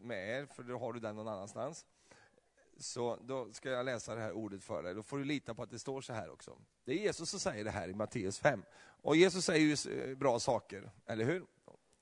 [0.00, 1.86] med er, för då har du den någon annanstans.
[2.78, 4.94] Så då ska jag läsa det här ordet för dig.
[4.94, 6.58] Då får du lita på att det står så här också.
[6.84, 8.62] Det är Jesus som säger det här i Matteus 5.
[9.02, 11.44] Och Jesus säger ju eh, bra saker, eller hur?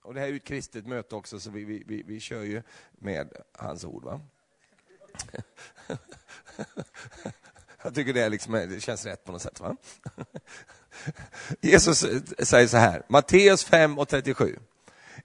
[0.02, 2.42] Och det här är ju ett kristet möte också, så vi, vi, vi, vi kör
[2.42, 4.04] ju med hans ord.
[4.04, 4.20] Va?
[7.82, 9.60] Jag tycker det, är liksom, det känns rätt på något sätt.
[9.60, 9.76] Va?
[11.60, 14.58] Jesus eh, säger så här, Matteus 5 och 37.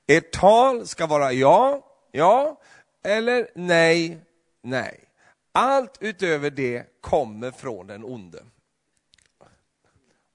[0.07, 2.61] Ert tal ska vara ja, ja,
[3.03, 4.25] eller nej,
[4.61, 4.99] nej.
[5.51, 8.45] Allt utöver det kommer från den onde.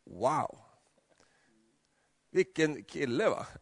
[0.05, 0.59] Wow!
[2.31, 3.47] Vilken kille va?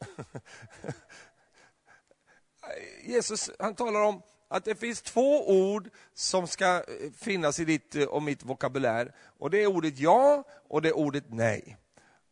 [3.04, 6.82] Jesus han talar om att det finns två ord som ska eh,
[7.16, 9.14] finnas i ditt eh, och mitt vokabulär.
[9.38, 11.76] Och det är ordet ja och det är ordet nej.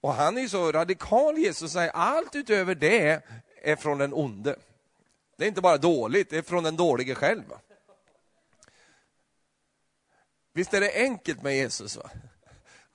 [0.00, 3.22] Och han är så radikal, Jesus säger allt utöver det
[3.62, 4.56] är från den onde.
[5.36, 7.44] Det är inte bara dåligt, det är från den dålige själv.
[10.52, 11.96] Visst är det enkelt med Jesus?
[11.96, 12.10] Va?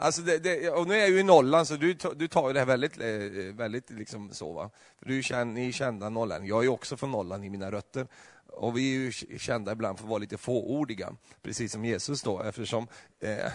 [0.02, 2.54] Alltså det, det, och nu är jag ju i Norrland, så du, du tar ju
[2.54, 4.54] det här väldigt, eh, väldigt liksom så.
[4.54, 4.70] Va?
[5.00, 6.56] För du är ni är kända norrlänningar.
[6.56, 8.08] Jag är också från Norrland i mina rötter.
[8.48, 12.44] Och vi är ju kända ibland för att vara lite fåordiga, precis som Jesus då,
[12.44, 12.88] eftersom
[13.20, 13.38] eh,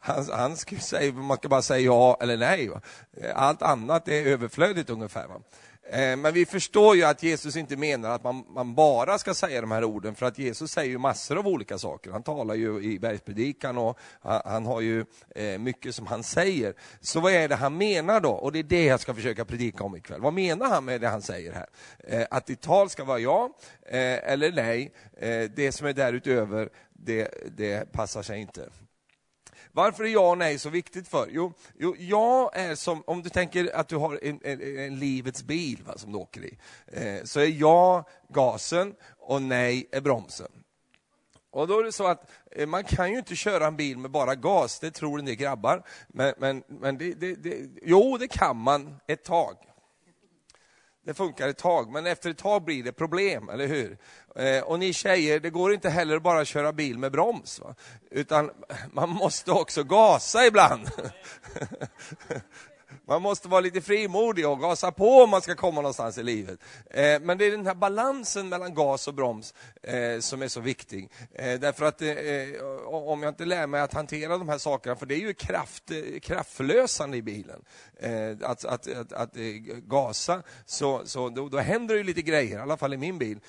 [0.00, 2.68] han, han säga, man ska bara säga ja eller nej.
[2.68, 2.80] Va?
[3.34, 5.28] Allt annat är överflödigt ungefär.
[5.28, 5.40] Va?
[5.88, 9.60] Eh, men vi förstår ju att Jesus inte menar att man, man, bara ska säga
[9.60, 12.10] de här orden, för att Jesus säger ju massor av olika saker.
[12.10, 16.74] Han talar ju i bergspredikan och han, har ju eh, mycket som han säger.
[17.00, 18.30] Så vad är det han menar då?
[18.30, 20.20] Och det är det jag ska försöka predika om ikväll.
[20.20, 21.66] Vad menar han med det han säger här?
[21.98, 23.50] Eh, att ditt tal ska vara ja
[23.84, 24.92] eller nej.
[25.54, 28.68] Det som är därutöver, det, det passar sig inte.
[29.72, 31.28] Varför är ja och nej så viktigt för?
[31.30, 35.42] Jo, jo ja är som, om du tänker att du har en, en, en livets
[35.42, 40.50] bil va, som du åker i, eh, så är ja gasen och nej är bromsen.
[41.50, 44.10] Och då är det så att eh, man kan ju inte köra en bil med
[44.10, 45.82] bara gas, det tror en del grabbar.
[46.08, 49.56] Men, men, men det, det, det, jo, det kan man ett tag
[51.04, 53.98] det funkar ett tag, men efter ett tag blir det problem, eller hur?
[54.36, 57.74] Eh, och ni tjejer, det går inte heller bara att köra bil med broms, va?
[58.10, 58.50] utan
[58.92, 60.88] man måste också gasa ibland.
[63.06, 66.58] Man måste vara lite frimodig och gasa på om man ska komma någonstans i livet.
[66.90, 70.60] Eh, men det är den här balansen mellan gas och broms eh, som är så
[70.60, 71.10] viktig.
[71.34, 72.12] Eh, därför att eh,
[72.86, 75.92] om jag inte lär mig att hantera de här sakerna, för det är ju kraft,
[76.22, 77.64] kraftförlösande i bilen,
[77.96, 79.42] eh, att, att, att, att eh,
[79.86, 83.40] gasa, så, så då, då, händer det lite grejer, i alla fall i min bil.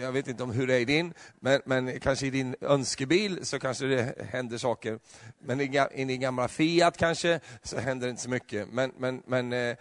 [0.00, 3.46] Jag vet inte om hur det är i din, men, men kanske i din önskebil
[3.46, 4.98] så kanske det händer saker.
[5.38, 9.22] Men i, i din gamla Fiat kanske, så händer det inte så mycket men, men,
[9.26, 9.76] men eh,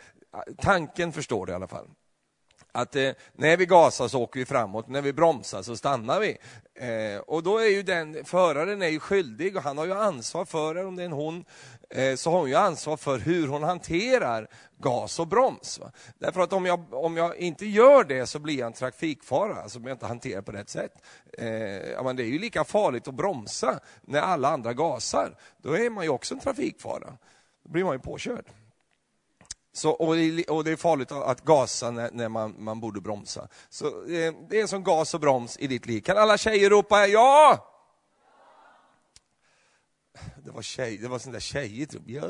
[0.57, 1.88] tanken förstår du i alla fall.
[2.72, 6.38] Att eh, när vi gasar så åker vi framåt, när vi bromsar så stannar vi.
[6.75, 10.45] Eh, och då är ju den, föraren är ju skyldig och han har ju ansvar
[10.45, 11.45] för om det är en hon,
[11.90, 14.47] eh, så har hon ju ansvar för hur hon hanterar
[14.78, 15.79] gas och broms.
[15.79, 15.91] Va?
[16.19, 19.79] Därför att om jag, om jag inte gör det så blir jag en trafikfara, alltså
[19.79, 20.94] om jag inte hanterar på rätt sätt.
[21.38, 21.47] Eh,
[21.91, 25.35] ja, men det är ju lika farligt att bromsa när alla andra gasar.
[25.57, 27.17] Då är man ju också en trafikfara.
[27.63, 28.46] Då blir man ju påkörd.
[29.79, 30.07] Så, och,
[30.47, 33.47] och, det är farligt att gasa när, när man, man borde bromsa.
[33.69, 36.01] Så eh, det är som gas och broms i ditt liv.
[36.01, 37.66] Kan alla tjejer ropa ja?
[40.38, 42.03] Det var, tjej, det var sån där tjejigt rop.
[42.06, 42.22] Ja.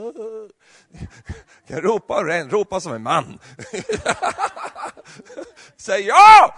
[1.68, 3.40] Kan ropa, Ren, ropa som en man.
[5.78, 6.56] Säg ja!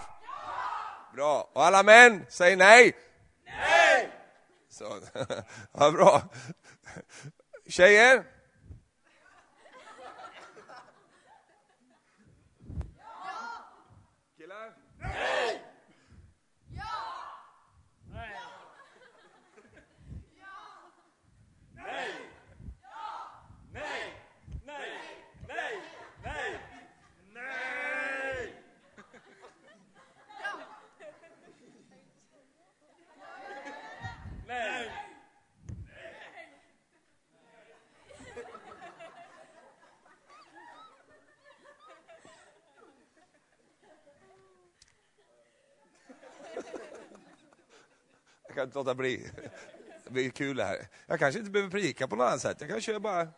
[1.14, 1.50] Bra.
[1.52, 2.96] Och alla män, säg nej.
[3.46, 4.08] Nej!
[4.70, 4.84] Så,
[5.72, 6.22] ja, bra.
[7.68, 8.31] Tjejer?
[48.52, 49.30] Jag kan inte låta bli.
[50.04, 50.88] Det blir kul det här.
[51.06, 52.56] Jag kanske inte behöver predika på något annat sätt.
[52.60, 53.28] Jag kan köra bara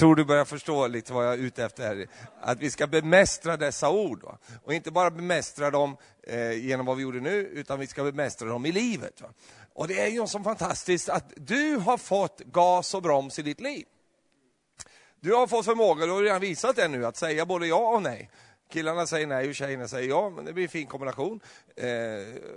[0.00, 2.06] tror du börjar förstå lite vad jag är ute efter här.
[2.40, 4.22] Att vi ska bemästra dessa ord.
[4.22, 4.38] Va?
[4.64, 8.48] Och inte bara bemästra dem eh, genom vad vi gjorde nu, utan vi ska bemästra
[8.48, 9.20] dem i livet.
[9.20, 9.28] Va?
[9.74, 13.60] Och det är ju så fantastiskt att du har fått gas och broms i ditt
[13.60, 13.84] liv.
[15.20, 18.02] Du har fått förmåga, du har redan visat det nu, att säga både ja och
[18.02, 18.30] nej.
[18.72, 21.40] Killarna säger nej och tjejerna säger ja, men det blir en fin kombination.
[21.76, 21.88] Eh,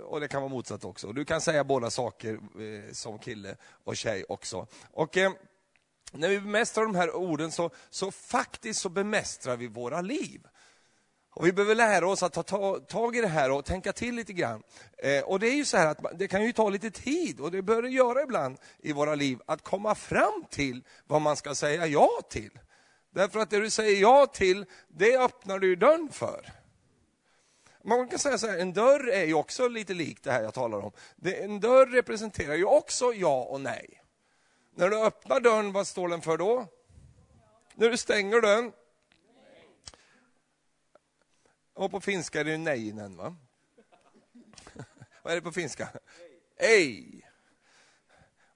[0.04, 1.12] och det kan vara motsatt också.
[1.12, 4.66] Du kan säga båda saker eh, som kille och tjej också.
[4.92, 5.32] Och eh,
[6.14, 10.46] när vi bemästrar de här orden så, så faktiskt så bemästrar vi våra liv.
[11.30, 14.14] Och vi behöver lära oss att ta, ta tag i det här och tänka till
[14.14, 14.62] lite grann.
[14.98, 17.50] Eh, och det är ju så här att det kan ju ta lite tid, och
[17.50, 21.54] det bör det göra ibland i våra liv, att komma fram till vad man ska
[21.54, 22.58] säga ja till.
[23.10, 26.52] Därför att det du säger ja till, det öppnar du dörren för.
[27.84, 30.54] Man kan säga så här, en dörr är ju också lite likt det här jag
[30.54, 30.92] talar om.
[31.24, 34.03] en dörr representerar ju också ja och nej.
[34.76, 36.66] När du öppnar dörren, vad står den för då?
[37.74, 38.72] När du stänger dörren?
[41.74, 43.36] Och på finska är det nejnen, va?
[45.22, 45.88] vad är det på finska?
[46.56, 47.20] Ej.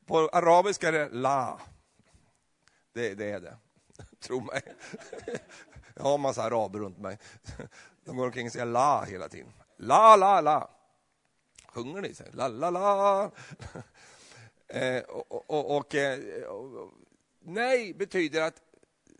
[0.07, 1.61] På arabiska är det la.
[2.93, 3.57] Det, det är det.
[4.21, 4.63] Tro mig.
[5.95, 7.19] Jag har en massa araber runt mig.
[8.05, 9.53] De går omkring och säger la hela tiden.
[9.77, 10.71] La, la, la.
[11.67, 12.15] Sjunger ni?
[12.33, 13.31] La, la, la.
[14.69, 16.91] Eh, och, och, och, eh, och,
[17.41, 18.63] nej betyder att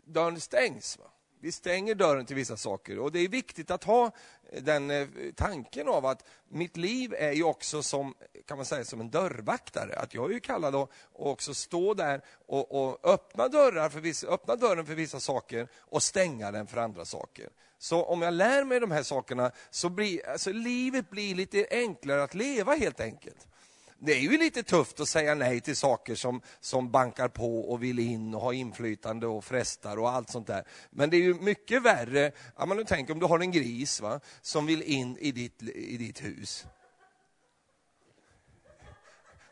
[0.05, 0.97] dörren stängs.
[0.97, 1.05] Va?
[1.41, 4.11] Vi stänger dörren till vissa saker och det är viktigt att ha
[4.51, 8.15] eh, den eh, tanken av att mitt liv är ju också som,
[8.47, 9.95] kan man säga, som en dörrvaktare.
[9.95, 14.27] Att jag är ju kallad att också stå där och, och öppna, dörrar för vissa,
[14.27, 17.49] öppna dörren för vissa saker och stänga den för andra saker.
[17.77, 22.23] Så om jag lär mig de här sakerna så blir alltså, livet blir lite enklare
[22.23, 23.48] att leva helt enkelt
[24.01, 27.83] det är ju lite tufft att säga nej till saker som, som bankar på och
[27.83, 30.63] vill in och ha inflytande och frestar och allt sånt där.
[30.89, 34.19] Men det är ju mycket värre, ja, men tänk om du har en gris va,
[34.41, 36.65] som vill in i ditt, i ditt hus.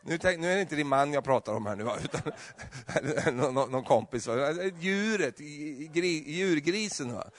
[0.02, 3.70] Nu, tänk, nu, är det inte din man jag pratar om här nu, utan någon,
[3.70, 4.26] någon kompis.
[4.26, 4.52] Va?
[4.80, 7.14] Djuret, djurgrisen.
[7.14, 7.30] Va?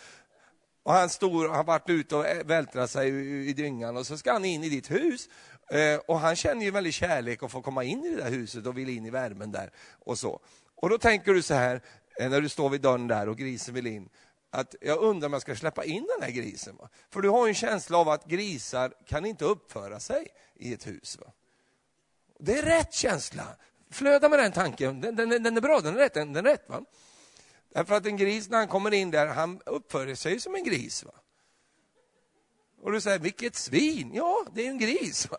[0.84, 1.10] Och han
[1.50, 3.10] har varit ute och vältrat sig
[3.50, 5.30] i dyngan och så ska han in i ditt hus
[5.70, 8.66] Eh, och han känner ju väldigt kärlek att få komma in i det där huset
[8.66, 9.72] och vill in i värmen där.
[10.06, 10.40] Och så.
[10.76, 11.82] Och då tänker du så här,
[12.20, 14.10] eh, när du står vid dörren där och grisen vill in,
[14.52, 16.76] att jag undrar om jag ska släppa in den här grisen.
[16.76, 16.90] Va?
[17.10, 21.18] För du har en känsla av att grisar kan inte uppföra sig i ett hus.
[21.22, 21.32] Va?
[22.40, 23.44] Det är rätt känsla.
[23.92, 25.02] Flöda med den tanken.
[25.02, 26.14] Den, den, den är bra, den är rätt.
[26.14, 26.82] Den, den är rätt va?
[27.74, 31.04] Därför att en gris när han kommer in där, han uppför sig som en gris.
[31.04, 31.12] Va?
[32.82, 34.12] Och du säger, vilket svin!
[34.14, 35.28] Ja, det är en gris.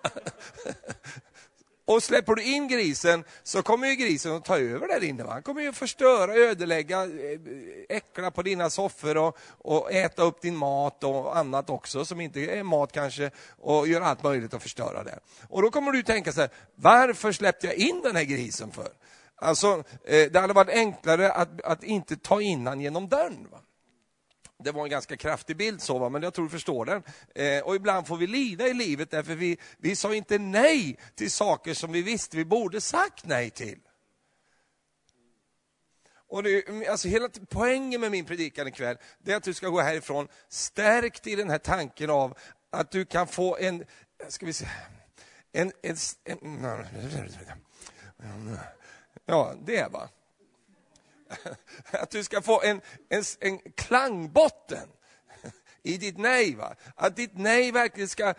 [1.90, 5.25] Och släpper du in grisen så kommer ju grisen att ta över där inne.
[5.28, 7.40] Han kommer ju förstöra, ödelägga, eh,
[7.88, 12.40] äckla på dina soffor och, och, äta upp din mat och annat också som inte
[12.40, 15.19] är mat kanske och göra allt möjligt att förstöra det.
[15.48, 18.88] Och då kommer du tänka så här, varför släppte jag in den här grisen för?
[19.36, 23.48] Alltså, eh, det hade varit enklare att, att inte ta in han genom dörren.
[23.50, 23.58] Va?
[24.64, 26.08] Det var en ganska kraftig bild, så, va?
[26.08, 27.02] men jag tror du förstår den.
[27.34, 31.30] Eh, och ibland får vi lida i livet därför vi, vi sa inte nej till
[31.30, 33.78] saker som vi visste vi borde sagt nej till.
[36.29, 39.81] Och det, alltså hela poängen med min predikan ikväll, det är att du ska gå
[39.81, 42.38] härifrån stärkt i den här tanken av
[42.70, 43.84] att du kan få en,
[44.29, 44.67] ska vi se,
[45.52, 46.67] en, en, en
[49.26, 50.08] ja, det va.
[51.91, 54.89] Att du ska få en, en, en klangbotten
[55.82, 56.55] i ditt nej.
[56.55, 56.75] Va?
[56.94, 58.34] Att ditt nej verkligen ska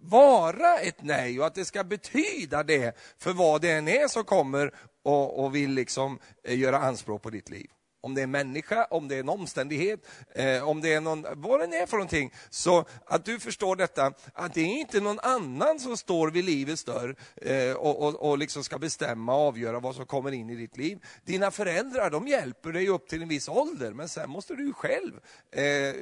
[0.00, 4.24] vara ett nej och att det ska betyda det för vad det än är som
[4.24, 7.70] kommer och, och vill liksom eh, göra anspråk på ditt liv
[8.02, 11.26] om det är en människa, om det är en omständighet, eh, om det är någon,
[11.34, 12.32] vad det är för någonting.
[12.50, 16.84] Så att du förstår detta, att det är inte någon annan som står vid livets
[16.84, 20.54] dörr eh, och, och, och liksom ska bestämma och avgöra vad som kommer in i
[20.54, 20.98] ditt liv.
[21.24, 25.12] Dina föräldrar, de hjälper dig upp till en viss ålder, men sen måste du själv
[25.50, 25.94] eh,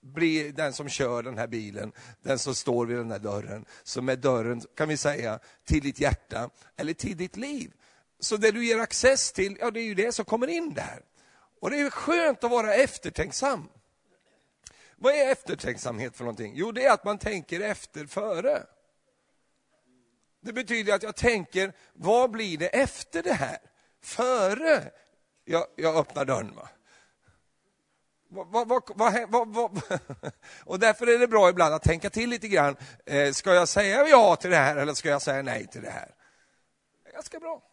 [0.00, 1.92] bli den som kör den här bilen,
[2.22, 6.00] den som står vid den här dörren, som är dörren, kan vi säga, till ditt
[6.00, 7.72] hjärta eller till ditt liv.
[8.20, 11.02] Så det du ger access till, ja det är ju det som kommer in där.
[11.60, 13.68] Och det är skönt att vara eftertänksam.
[14.96, 16.52] Vad är eftertänksamhet för någonting?
[16.56, 18.62] Jo, det är att man tänker efter före.
[20.40, 23.58] Det betyder att jag tänker, vad blir det efter det här?
[24.02, 24.90] Före
[25.44, 26.54] jag, jag öppnar dörren.
[26.54, 26.68] Va?
[28.28, 29.70] Va, va, va,
[30.64, 32.76] och därför är det bra ibland att tänka till lite grann.
[33.06, 35.90] Eh, ska jag säga ja till det här eller ska jag säga nej till det
[35.90, 36.14] här?
[37.04, 37.69] Det är ganska bra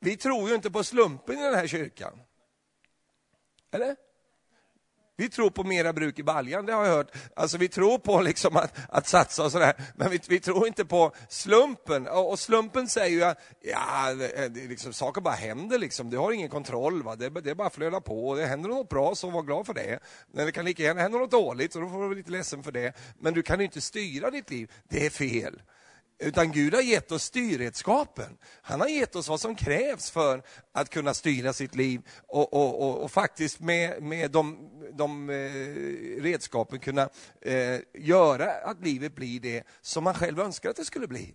[0.00, 2.20] vi tror ju inte på slumpen i den här kyrkan.
[3.72, 3.96] Eller?
[5.20, 7.16] Vi tror på mera bruk i baljan, det har jag hört.
[7.36, 10.84] Alltså vi tror på liksom att, att satsa och sådär, men vi, vi, tror inte
[10.84, 12.06] på slumpen.
[12.06, 16.10] Och, och slumpen säger ju att ja, det, liksom, saker bara händer, liksom.
[16.10, 17.02] du har ingen kontroll.
[17.02, 17.16] Va?
[17.16, 18.34] Det, det bara flödar på.
[18.34, 19.98] Det händer något bra, så var glad för det.
[20.32, 22.62] Men det kan lika gärna hända något dåligt, så då får du vara lite ledsen
[22.62, 22.92] för det.
[23.18, 24.72] Men du kan inte styra ditt liv.
[24.88, 25.62] Det är fel.
[26.20, 28.38] Utan Gud har gett oss styrredskapen.
[28.62, 32.82] Han har gett oss vad som krävs för att kunna styra sitt liv och, och,
[32.82, 37.08] och, och faktiskt med, med de, de eh, redskapen kunna
[37.40, 41.34] eh, göra att livet blir det som man själv önskar att det skulle bli.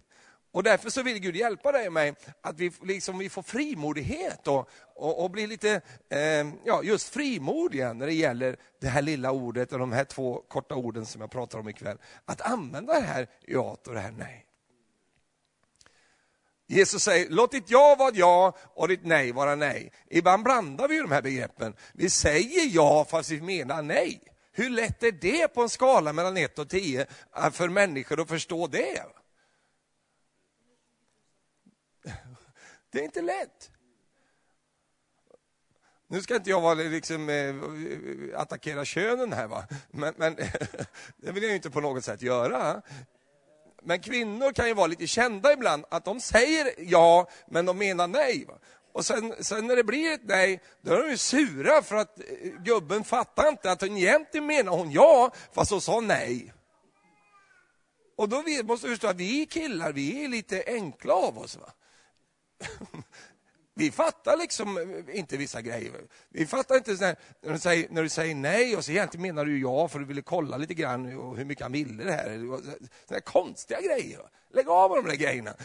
[0.52, 4.48] Och därför så vill Gud hjälpa dig och mig att vi, liksom, vi får frimodighet
[4.48, 9.32] och, och, och blir lite eh, ja, just frimodiga när det gäller det här lilla
[9.32, 11.98] ordet och de här två korta orden som jag pratar om ikväll.
[12.26, 14.46] Att använda det här ja och det här nej.
[16.68, 19.92] Jesus säger, låt ditt ja vara ja och ditt nej vara nej.
[20.10, 21.76] Ibland blandar vi de här begreppen.
[21.94, 24.22] Vi säger ja fast vi menar nej.
[24.52, 28.28] Hur lätt är det på en skala mellan 1 och 10 eh, för människor att
[28.28, 29.04] förstå det?
[32.92, 33.72] Det är inte lätt.
[36.08, 37.56] Nu ska inte jag vara liksom, eh,
[38.40, 39.68] attackera könen här, va?
[39.92, 40.36] men, men
[41.18, 42.82] det vill jag inte på något sätt göra.
[43.86, 48.08] Men kvinnor kan ju vara lite kända ibland, att de säger ja, men de menar
[48.08, 48.48] nej.
[48.94, 52.20] Och sen, sen när det blir ett nej, då är de ju sura för att
[52.20, 56.54] eh, gubben fattar inte att hon egentligen menar hon ja, fast hon sa nej.
[58.16, 61.58] Och då måste du förstå att vi killar, vi är lite enkla av oss.
[61.58, 61.74] Va?
[63.76, 65.92] Vi fattar liksom eh, inte vissa grejer.
[66.30, 69.60] Vi fattar inte när, du säger, när du säger nej och så egentligen menar du
[69.60, 72.60] ja för du ville kolla lite grann och hur mycket han ville det här.
[73.08, 74.20] Såna konstiga grejer.
[74.54, 75.56] Lägg av med de där grejerna.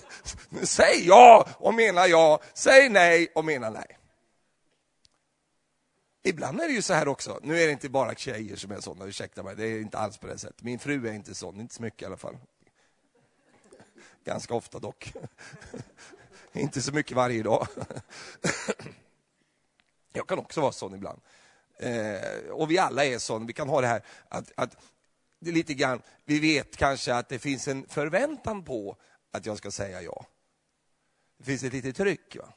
[0.62, 2.40] Säg ja och mena ja.
[2.54, 3.98] Säg nej och mena nej.
[6.22, 7.40] Ibland är det ju så här också.
[7.42, 9.56] Nu är det inte bara tjejer som är sådana, ursäkta mig.
[9.56, 10.62] Det är inte alls på det sättet.
[10.62, 12.38] Min fru är inte sån, inte så mycket i alla fall.
[14.24, 15.12] Ganska ofta dock.
[16.58, 17.66] Inte så mycket varje dag.
[20.12, 21.20] Jag kan också vara sån ibland.
[21.78, 23.46] Eh, och vi alla är sån.
[23.46, 24.76] Vi kan ha det här att, att
[25.40, 28.96] det lite grann, vi vet kanske att det finns en förväntan på
[29.30, 30.26] att jag ska säga ja.
[31.38, 32.52] Det finns ett litet tryck, va?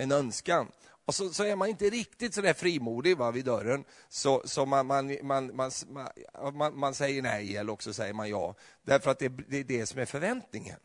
[0.00, 0.72] en önskan.
[1.04, 4.66] Och så, så, är man inte riktigt så där frimodig va, vid dörren, så, så
[4.66, 8.54] man, man, man, man, man, säger nej eller också säger man ja.
[8.82, 10.80] Därför att det, det är det som är förväntningen.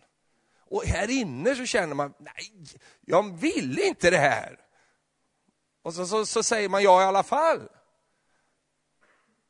[0.70, 2.52] Och här inne så känner man, nej,
[3.02, 4.60] jag vill inte det här.
[5.82, 7.70] Och så, så, så säger man ja i alla fall.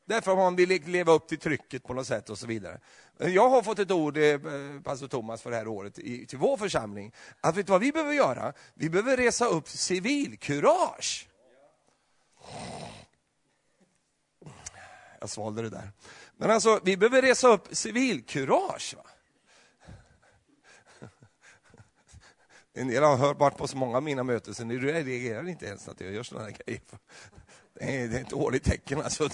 [0.04, 2.80] Därför att man vill leva upp till trycket på något sätt och så vidare.
[3.18, 4.40] Jag har fått ett ord, eh,
[4.84, 7.12] pastor Thomas, för det här året i, till vår församling.
[7.40, 8.52] Att vet du vad vi behöver göra?
[8.74, 11.28] Vi behöver resa upp civilkurage.
[15.20, 15.92] Jag svalde det där.
[16.36, 18.94] Men alltså, vi behöver resa upp civilkurage.
[18.96, 19.10] Va?
[22.78, 25.88] En del har varit på så många av mina möten så ni reagerar inte ens
[25.88, 26.80] att jag gör sådana här grejer.
[27.74, 29.28] Det är, det är ett dåligt tecken alltså.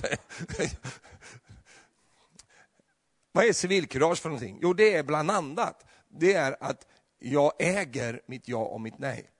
[3.32, 4.58] Vad är civilkurage för någonting?
[4.62, 6.86] Jo, det är bland annat, det är att
[7.18, 9.30] jag äger mitt ja och mitt nej.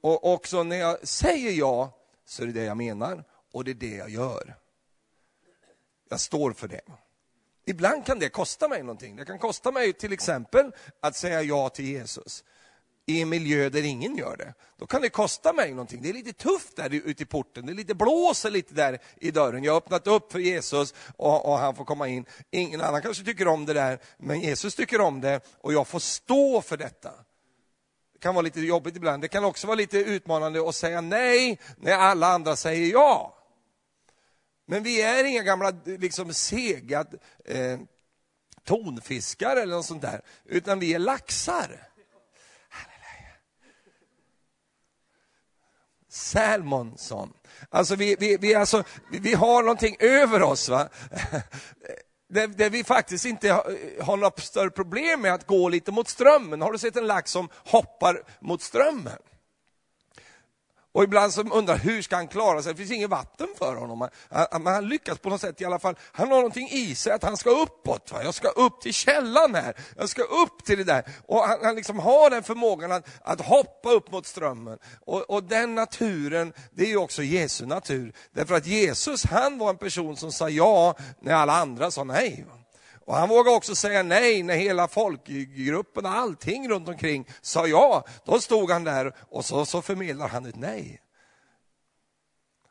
[0.00, 3.74] Och också när jag säger ja, så är det det jag menar och det är
[3.74, 4.56] det jag gör.
[6.08, 6.80] Jag står för det.
[7.64, 9.16] Ibland kan det kosta mig någonting.
[9.16, 12.44] Det kan kosta mig till exempel att säga ja till Jesus
[13.06, 14.54] i en miljö där ingen gör det.
[14.76, 16.02] Då kan det kosta mig någonting.
[16.02, 17.66] Det är lite tufft där ute i porten.
[17.66, 19.64] Det är lite blåser lite där i dörren.
[19.64, 22.26] Jag har öppnat upp för Jesus och, och, han får komma in.
[22.50, 25.98] Ingen annan kanske tycker om det där, men Jesus tycker om det och jag får
[25.98, 27.10] stå för detta.
[28.12, 29.22] Det kan vara lite jobbigt ibland.
[29.22, 33.36] Det kan också vara lite utmanande att säga nej när alla andra säger ja.
[34.66, 37.04] Men vi är inga gamla liksom sega
[37.44, 37.78] eh,
[38.64, 41.88] tonfiskar eller något sånt där, utan vi är laxar.
[46.16, 47.32] Salmonsson.
[47.70, 50.68] Alltså vi, vi, vi, alltså, vi har någonting över oss.
[50.68, 50.88] Va?
[52.28, 53.52] Där, där, vi faktiskt inte
[54.00, 56.62] har något större problem med att gå lite mot strömmen.
[56.62, 59.18] Har du sett en lax som hoppar mot strömmen?
[60.96, 62.72] Och ibland så undrar hur ska han klara sig?
[62.72, 64.08] Det finns inget vatten för honom.
[64.52, 65.94] Men han lyckas på något sätt i alla fall.
[66.12, 68.12] Han har någonting i sig att han ska uppåt.
[68.12, 68.24] Va?
[68.24, 69.74] Jag ska upp till källan här.
[69.96, 71.04] Jag ska upp till det där.
[71.26, 74.78] Och han, han liksom har den förmågan att, att hoppa upp mot strömmen.
[75.06, 78.12] Och, och, den naturen, det är ju också Jesu natur.
[78.32, 82.46] Därför att Jesus, han var en person som sa ja när alla andra sa nej.
[83.06, 88.04] Och han vågade också säga nej när hela folkgruppen och allting runt omkring sa ja.
[88.24, 91.00] Då stod han där och så, så förmedlar han ett nej.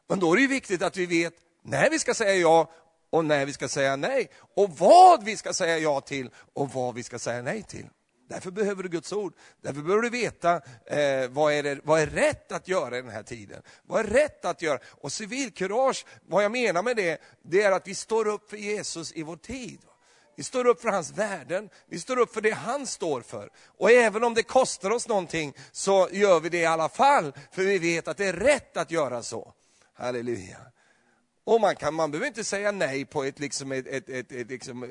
[0.07, 2.71] Men då är det viktigt att vi vet när vi ska säga ja
[3.09, 4.29] och när vi ska säga nej.
[4.55, 7.85] Och vad vi ska säga ja till och vad vi ska säga nej till.
[8.29, 9.33] Därför behöver du Guds ord.
[9.61, 13.11] Därför behöver du veta eh, vad, är det, vad är rätt att göra i den
[13.11, 13.61] här tiden.
[13.83, 14.79] Vad är rätt att göra?
[14.85, 19.11] Och civilkurage, vad jag menar med det, det är att vi står upp för Jesus
[19.13, 19.79] i vår tid.
[20.35, 23.49] Vi står upp för hans värden, vi står upp för det han står för.
[23.77, 27.61] Och även om det kostar oss någonting så gör vi det i alla fall, för
[27.61, 29.53] vi vet att det är rätt att göra så.
[29.93, 30.57] Halleluja.
[31.45, 34.49] Och man, kan, man behöver inte säga nej på ett, liksom ett, ett, ett, ett
[34.49, 34.83] liksom,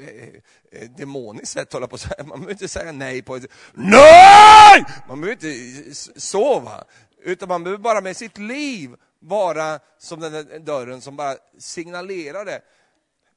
[0.72, 2.16] ett demoniskt sätt, hålla på säga.
[2.18, 4.84] man behöver inte säga nej på ett NEJ!
[5.08, 6.84] Man behöver inte sova,
[7.22, 12.44] utan man behöver bara med sitt liv vara som den där dörren som bara signalerar
[12.44, 12.60] det.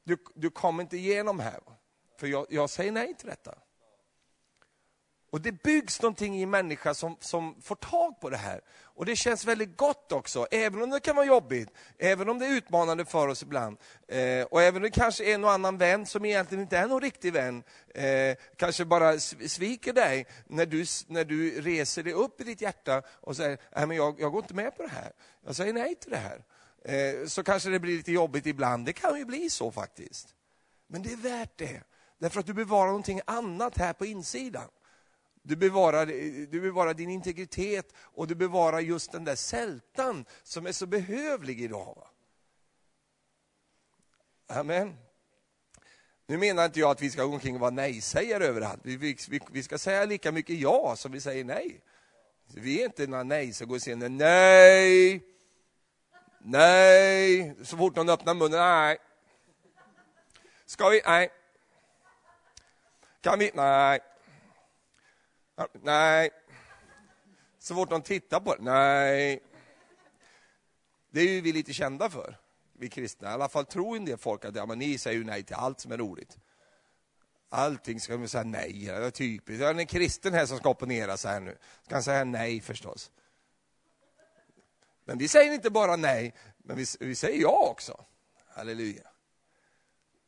[0.04, 1.60] Du, du kommer inte igenom här,
[2.18, 3.56] för jag, jag säger nej till detta.
[5.30, 8.62] Och det byggs någonting i en människa som, som får tag på det här.
[8.70, 12.46] Och det känns väldigt gott också, även om det kan vara jobbigt, även om det
[12.46, 13.78] är utmanande för oss ibland.
[14.08, 17.02] Eh, och även om det kanske är och annan vän som egentligen inte är någon
[17.02, 17.64] riktig vän,
[17.96, 23.02] eh, kanske bara sviker dig när du, när du reser dig upp i ditt hjärta
[23.08, 25.12] och säger, nej men jag, jag går inte med på det här,
[25.46, 26.44] jag säger nej till det här.
[26.86, 30.36] Eh, så kanske det blir lite jobbigt ibland, det kan ju bli så faktiskt.
[30.88, 31.84] Men det är värt det,
[32.18, 34.70] därför att du bevarar någonting annat här på insidan.
[35.42, 36.06] Du bevarar,
[36.52, 41.62] du bevarar din integritet och du bevarar just den där sältan som är så behövlig
[41.62, 42.08] idag.
[44.48, 44.98] Amen.
[46.28, 48.80] Nu menar inte jag att vi ska gå omkring och vara nej-sägare överallt.
[48.84, 51.82] Vi, vi, vi, ska säga lika mycket ja som vi säger nej.
[52.48, 55.22] Vi är inte några nej som går och säger nej,
[56.40, 57.56] nej.
[57.64, 58.98] Så fort någon öppnar munnen, nej.
[60.66, 61.02] Ska vi?
[61.06, 61.30] Nej.
[63.28, 63.52] Kan vi?
[63.54, 64.00] Nej.
[65.74, 66.30] Nej.
[67.60, 69.44] Så fort de tittar på det, nej.
[71.12, 72.38] Det är ju vi lite kända för,
[72.74, 73.30] vi kristna.
[73.30, 75.56] I alla fall tror en del folk att ja, men ni säger ju nej till
[75.56, 76.38] allt som är roligt.
[77.50, 79.60] Allting ska man säga nej, det är typiskt.
[79.60, 81.58] Det är en kristen här som ska opponera sig här nu.
[81.84, 83.12] Ska han säga nej förstås.
[85.06, 88.06] Men vi säger inte bara nej, men vi, vi säger ja också.
[88.48, 89.08] Halleluja.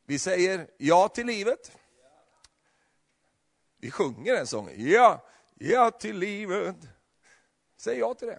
[0.06, 1.72] Vi säger ja till livet.
[3.80, 4.74] Vi sjunger den sången.
[4.76, 6.76] Ja, ja till livet.
[7.76, 8.38] Säg ja till det.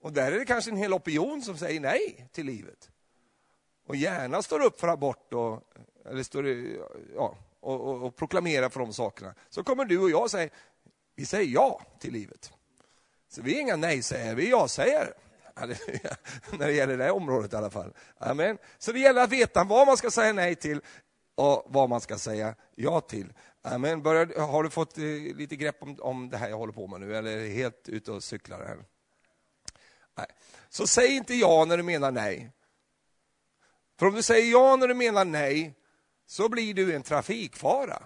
[0.00, 2.90] Och där är det kanske en hel opinion som säger nej till livet.
[3.86, 5.62] Och gärna står upp för abort och,
[6.04, 6.48] eller står,
[7.14, 9.34] ja, och, och, och proklamerar för de sakerna.
[9.48, 10.50] Så kommer du och jag säga,
[11.14, 12.52] vi säger ja till livet.
[13.28, 15.12] Så vi är inga nej-sägare, vi är ja-sägare.
[16.58, 17.92] När det gäller det här området i alla fall.
[18.18, 18.58] Amen.
[18.78, 20.80] Så det gäller att veta vad man ska säga nej till
[21.34, 23.32] och vad man ska säga ja till.
[23.62, 24.02] Amen.
[24.02, 27.00] Börjar, har du fått eh, lite grepp om, om det här jag håller på med
[27.00, 28.84] nu, eller är helt ute och cyklar här?
[30.14, 30.26] Nej.
[30.68, 32.50] Så säg inte ja när du menar nej.
[33.98, 35.74] För om du säger ja när du menar nej,
[36.26, 38.02] så blir du en trafikfara.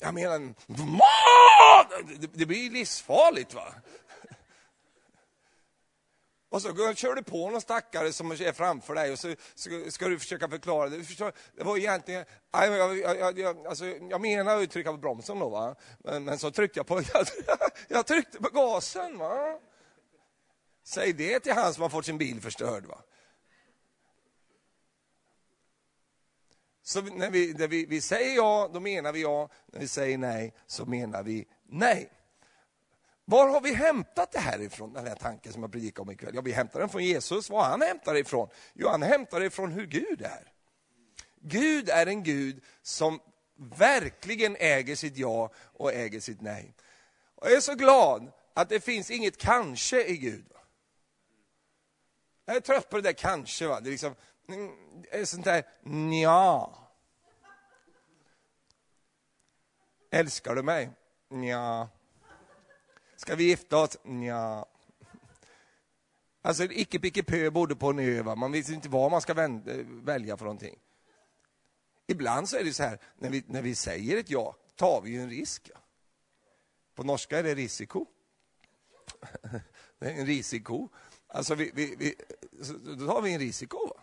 [0.00, 0.54] Jag menar,
[2.32, 3.54] det blir livsfarligt.
[3.54, 3.74] va?
[6.50, 9.34] Och så kör du på någon stackare som är framför dig och så
[9.90, 11.32] ska, du försöka förklara det.
[11.56, 15.74] Det var egentligen, jag, jag, jag, alltså, jag menar att trycka på bromsen då, va?
[15.98, 17.02] Men, men så tryckte jag på,
[17.88, 19.18] jag, tryckte på gasen.
[19.18, 19.58] Va?
[20.84, 22.86] Säg det till han som har fått sin bil förstörd.
[22.86, 23.02] Va?
[26.82, 29.48] Så när, vi, när vi, vi säger ja, då menar vi ja.
[29.66, 32.10] När vi säger nej, så menar vi nej.
[33.30, 36.34] Var har vi hämtat det här ifrån, den här tanken som jag predikar om ikväll?
[36.34, 37.50] Ja, vi hämtar den från Jesus.
[37.50, 38.48] Var han hämtar det ifrån?
[38.74, 40.52] Jo, han hämtar det ifrån hur Gud är.
[41.40, 43.20] Gud är en Gud som
[43.56, 46.74] verkligen äger sitt ja och äger sitt nej.
[47.34, 50.46] Och jag är så glad att det finns inget kanske i Gud.
[52.44, 53.66] Jag är trött på det där kanske.
[53.66, 53.80] Va?
[53.80, 54.14] Det är liksom,
[54.48, 54.70] mm,
[55.02, 56.70] det är sånt där nja.
[60.10, 60.90] Älskar du mig?
[61.28, 61.88] Nja.
[63.28, 63.96] Ska vi gifta oss?
[64.04, 64.66] Ja.
[66.42, 68.34] Alltså icke picke pö bodde på en ö, va?
[68.34, 69.34] man visste inte vad man ska
[70.04, 70.78] välja för någonting.
[72.06, 75.10] Ibland så är det så här, när vi, när vi säger ett ja, tar vi
[75.10, 75.70] ju en risk.
[75.74, 75.80] Ja.
[76.94, 78.06] På norska är det risiko.
[79.98, 80.88] det är en risiko.
[81.26, 82.14] Alltså, vi, vi, vi,
[82.96, 83.88] då tar vi en risiko.
[83.88, 84.00] Va?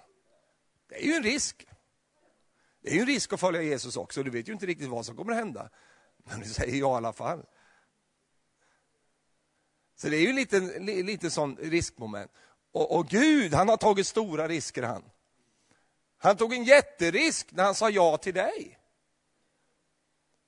[0.88, 1.68] Det är ju en risk.
[2.82, 5.06] Det är ju en risk att följa Jesus också, du vet ju inte riktigt vad
[5.06, 5.70] som kommer att hända.
[6.18, 7.46] Men du säger ja i alla fall.
[9.96, 12.32] Så det är ju lite, lite sån riskmoment.
[12.74, 15.04] Och, och Gud, han har tagit stora risker han.
[16.18, 18.80] Han tog en jätterisk när han sa ja till dig.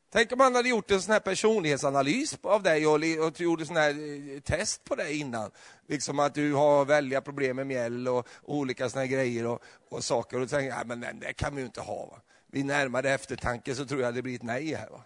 [0.10, 3.76] Tänk om han hade gjort en sån här personlighetsanalys av dig och, och gjorde sån
[3.76, 5.52] här eh, test på dig innan.
[5.88, 10.04] Liksom att du har väldiga problem med mjäll och, olika såna här grejer och, och
[10.04, 10.38] saker.
[10.38, 12.06] Och du tänker, nej men det kan vi ju inte ha.
[12.06, 12.22] Va?
[12.48, 14.90] Vid närmare eftertanke så tror jag det blir ett nej här.
[14.90, 15.02] Va?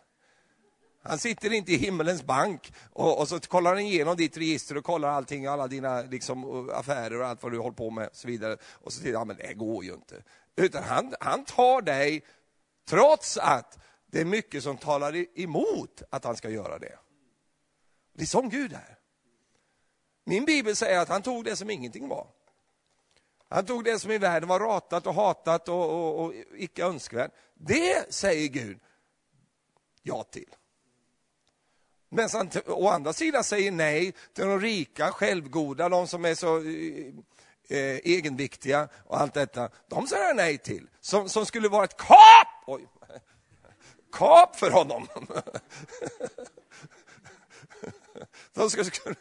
[1.04, 4.84] Han sitter inte i himmelens bank och, och, så kollar han igenom ditt register och
[4.84, 8.28] kollar allting, alla dina liksom, affärer och allt vad du håller på med och så
[8.28, 8.58] vidare.
[8.64, 10.24] Och så säger han, men det går ju inte.
[10.56, 12.26] Utan han, han tar dig
[12.90, 16.98] trots att det är mycket som talar emot att han ska göra det.
[18.14, 18.98] Det är som Gud är.
[20.26, 22.28] Min bibel säger att han tog det som ingenting var.
[23.50, 27.32] Han tog det som i världen var ratat och hatat och, och, och icke önskvärt.
[27.54, 28.80] Det säger Gud
[30.02, 30.56] ja till.
[32.14, 36.58] Men han å andra sidan säger nej till de rika, självgoda, de som är så
[36.58, 37.14] eh,
[37.68, 39.70] eh, egenviktiga och allt detta.
[39.88, 42.48] De säger han nej till, som, som skulle vara ett kap!
[42.68, 42.88] Oj.
[44.12, 45.08] Kap för honom!
[48.54, 49.16] de skulle, skulle,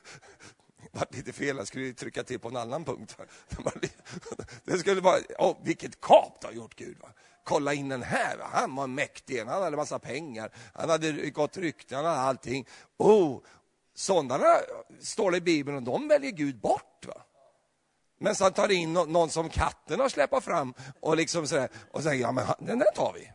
[0.91, 3.17] var lite fel, jag skulle trycka till på en annan punkt.
[4.65, 6.99] Det skulle vara, oh, vilket kap du har gjort Gud.
[7.01, 7.09] Va?
[7.51, 11.97] Kolla in den här, han var mäktig, han hade massa pengar, han hade gott rykte,
[11.97, 12.67] han hade allting.
[12.97, 13.41] Oh,
[13.95, 14.57] sådana
[15.01, 17.07] står det i Bibeln och de väljer Gud bort.
[17.07, 17.23] Va?
[18.19, 22.03] Men så han tar in någon som katten har släppt fram och liksom sådär, och
[22.03, 23.33] säger, ja men den där tar vi.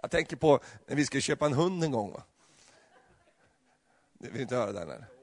[0.00, 2.12] Jag tänker på när vi ska köpa en hund en gång.
[2.12, 2.22] Va?
[4.18, 4.82] Vill inte höra den?
[4.82, 5.15] Eller?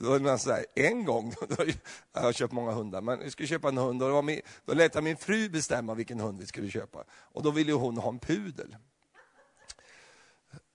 [0.00, 1.64] Då är man så här, en gång, då,
[2.12, 4.74] jag har köpt många hundar, men vi skulle köpa en hund och då, min, då
[4.74, 7.04] lät jag min fru bestämma vilken hund vi skulle köpa.
[7.10, 8.76] Och då ville hon ha en pudel.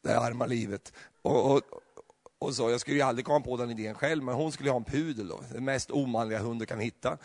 [0.02, 0.94] Det arma livet.
[1.22, 1.62] Och, och,
[2.40, 4.78] och så, jag skulle ju aldrig komma på den idén själv, men hon skulle ha
[4.78, 7.18] en pudel då, den mest omanliga hund du kan hitta.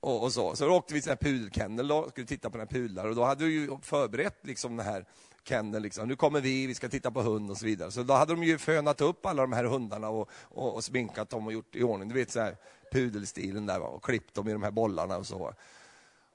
[0.00, 0.56] Och, och, så.
[0.56, 3.14] så då åkte vi till en pudelkennel och skulle titta på den här pudlar och
[3.14, 5.04] då hade vi ju förberett liksom det här
[5.48, 5.82] kennel.
[5.82, 6.08] Liksom.
[6.08, 7.90] Nu kommer vi, vi ska titta på hund och så vidare.
[7.90, 11.30] Så då hade de ju fönat upp alla de här hundarna och, och, och sminkat
[11.30, 12.08] dem och gjort i ordning.
[12.08, 12.56] Du vet så här
[12.92, 15.54] pudelstilen där och klippt dem i de här bollarna och så.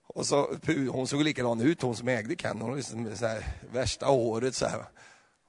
[0.08, 0.58] Och så,
[0.90, 2.62] hon såg likadan ut, hon som ägde kenneln.
[2.62, 4.86] Hon liksom så här, värsta håret så här.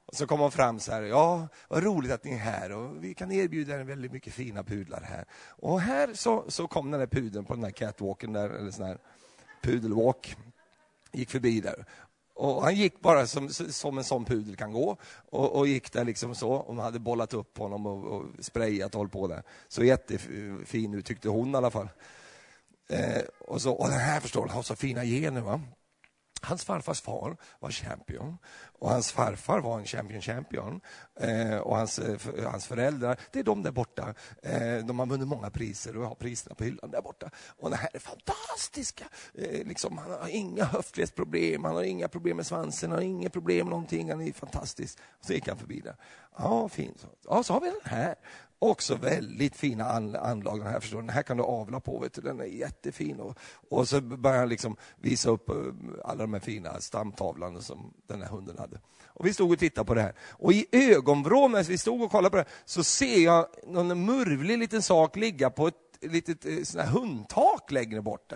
[0.06, 3.04] Och så kom hon fram så här, ja, vad roligt att ni är här och
[3.04, 5.24] vi kan erbjuda er väldigt mycket fina pudlar här.
[5.48, 8.86] Och här så, så kom den där pudeln på den där catwalken där, eller sån
[8.86, 8.98] här
[9.62, 10.36] pudelwalk,
[11.12, 11.84] gick förbi där.
[12.34, 14.96] Och han gick bara som, som en sån pudel kan gå
[15.30, 16.50] och, och gick där liksom så.
[16.50, 19.42] Och man hade bollat upp honom och, och sprayat och hållit på där.
[19.68, 21.88] Så jättefin ut tyckte hon i alla fall.
[22.88, 25.40] Eh, och, så, och den här förstår du, har så fina gener.
[25.40, 25.60] Va?
[26.44, 28.38] Hans farfars far var champion
[28.78, 30.80] och hans farfar var en champion champion.
[31.20, 34.14] Eh, och hans, eh, för, hans föräldrar, det är de där borta.
[34.42, 37.30] Eh, de har vunnit många priser och har priserna på hyllan där borta.
[37.58, 39.04] Och det här är fantastiska.
[39.34, 43.30] Eh, liksom, han har inga höftledsproblem, han har inga problem med svansen, han har inga
[43.30, 44.10] problem med någonting.
[44.10, 44.98] Han är fantastisk.
[45.18, 45.96] Och så gick han förbi där.
[46.38, 47.06] Ja, fint.
[47.28, 48.14] Ja, så har vi den här.
[48.64, 49.84] Också väldigt fina
[50.20, 50.58] anlag.
[50.58, 51.98] Den här, förstår Den här kan du avla på.
[51.98, 52.20] Vet du.
[52.20, 53.20] Den är jättefin.
[53.20, 53.38] Och,
[53.70, 55.56] och så börjar han liksom visa upp eh,
[56.04, 58.80] alla de här fina stamtavlorna som den här hunden hade.
[59.06, 60.14] Och Vi stod och tittade på det här.
[60.30, 64.04] Och i ögonvrån när vi stod och kollade på det här, så ser jag någon
[64.04, 68.32] murvlig liten sak ligga på ett litet eh, sån här hundtak längre bort.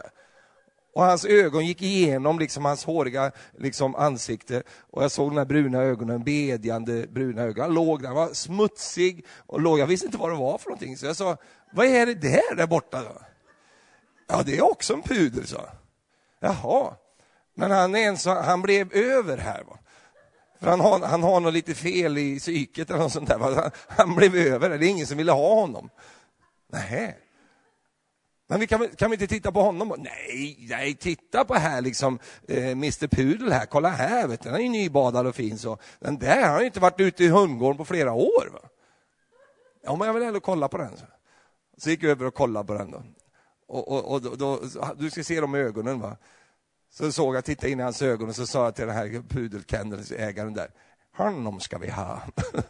[0.99, 5.45] Och hans ögon gick igenom liksom hans håriga liksom, ansikte och jag såg de här
[5.45, 7.65] bruna ögonen, bedjande bruna ögon.
[7.65, 10.71] Han låg där, han var smutsig och låg, jag visste inte vad det var för
[10.71, 10.97] någonting.
[10.97, 11.37] Så jag sa,
[11.73, 13.03] vad är det där där borta?
[13.03, 13.23] Då?
[14.27, 15.69] Ja, det är också en pudel, sa
[16.41, 16.95] Jaha,
[17.55, 19.65] men han, är en så, han blev över här.
[19.65, 19.79] Va?
[20.61, 23.39] För han har, han har något lite fel i psyket eller något sånt där.
[23.39, 25.91] Han, han blev över, det är ingen som ville ha honom.
[26.73, 27.19] Nej.
[28.51, 29.95] Men vi kan, kan vi inte titta på honom?
[29.99, 34.59] Nej, nej, titta på här liksom, eh, Mr Pudel här, kolla här, vet du, han
[34.59, 35.79] är ju nybadad och fin så.
[35.99, 38.51] Den där har inte varit ute i hundgården på flera år.
[38.53, 38.61] Va?
[39.83, 40.97] Ja, men jag vill ändå kolla på den.
[40.97, 41.05] Så,
[41.77, 43.03] så gick jag över och kollade på den då.
[43.67, 44.61] Och, och, och då, då,
[44.97, 46.17] du ska se dem i ögonen va.
[46.91, 49.23] Så såg jag, tittade in i hans ögon och så sa jag till den här
[49.29, 50.71] pudelkennels ägaren där,
[51.17, 52.23] honom ska vi ha.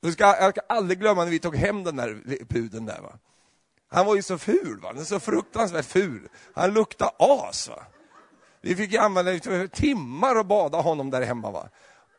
[0.00, 3.00] jag ska, jag ska aldrig glömma när vi tog hem den där pudeln där.
[3.00, 3.18] Va?
[3.92, 5.04] Han var ju så ful, va?
[5.04, 6.28] så fruktansvärt ful.
[6.54, 7.68] Han luktade as.
[7.68, 7.82] Va?
[8.60, 11.50] Vi fick använda timmar och bada honom där hemma.
[11.50, 11.68] Va?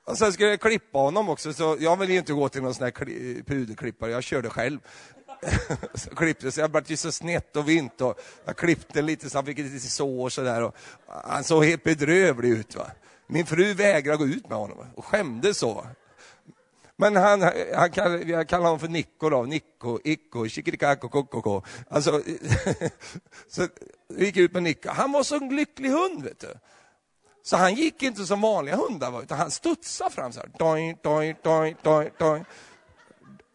[0.06, 2.84] Och sen skulle jag klippa honom också, så jag ville inte gå till någon sån
[2.84, 2.92] här
[3.44, 4.80] pudelklippare, jag körde själv.
[5.94, 9.38] så klippte så jag blev ju så snett och vint och jag klippte lite så
[9.38, 10.72] han fick lite sår så där
[11.08, 12.76] han såg helt bedrövlig ut.
[12.76, 12.88] Va?
[13.28, 15.74] Min fru vägrade gå ut med honom och skämdes så.
[15.74, 15.86] Va?
[16.96, 17.42] Men han,
[17.76, 21.62] han kallar, jag kallar honom för Nico då, Nico, Icko, Chikirikako, Kokoko.
[21.90, 22.22] Alltså,
[23.48, 23.68] så
[24.08, 24.90] vi gick ut med Nico.
[24.90, 26.54] Han var så en lycklig hund, vet du.
[27.44, 30.50] Så han gick inte som vanliga hundar var, utan han studsade fram så här.
[30.60, 32.46] Doing, doing, doing, doing, doing.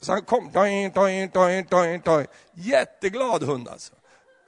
[0.01, 2.27] Så han kom, doing, doing, doing, doing, doing.
[2.55, 3.93] Jätteglad hund alltså.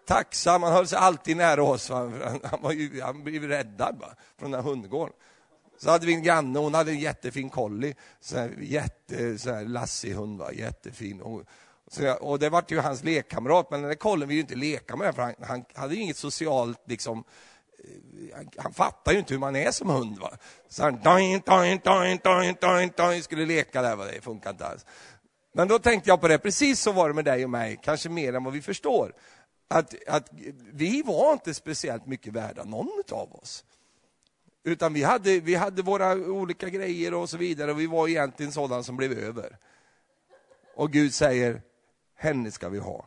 [0.06, 1.88] Tacksam, han höll sig alltid nära oss.
[1.88, 5.14] Han, han, var ju, han blev räddad bara, från den här hundgården.
[5.82, 9.64] Så hade vi en granne, hon hade en jättefin collie, så här, jätte, så här,
[9.64, 10.52] lassig hund, va?
[10.52, 11.20] jättefin.
[11.20, 11.42] Och,
[11.90, 14.96] så, och det var ju hans lekkamrat, men den där kollin ville ju inte leka
[14.96, 17.24] med, för han, han hade ju inget socialt liksom,
[17.84, 20.18] eh, han, han fattar ju inte hur man är som hund.
[20.18, 20.30] Va?
[20.68, 24.04] Så han doin, doin, doin, doin, doin, doin, skulle leka där, va?
[24.04, 24.86] det funkar inte alls.
[25.52, 28.08] Men då tänkte jag på det, precis så var det med dig och mig, kanske
[28.08, 29.14] mer än vad vi förstår.
[29.68, 30.28] Att, att
[30.72, 33.64] vi var inte speciellt mycket värda, någon av oss.
[34.64, 38.52] Utan vi hade, vi hade våra olika grejer och så vidare och vi var egentligen
[38.52, 39.56] sådana som blev över.
[40.74, 41.62] Och Gud säger,
[42.16, 43.06] henne ska vi ha.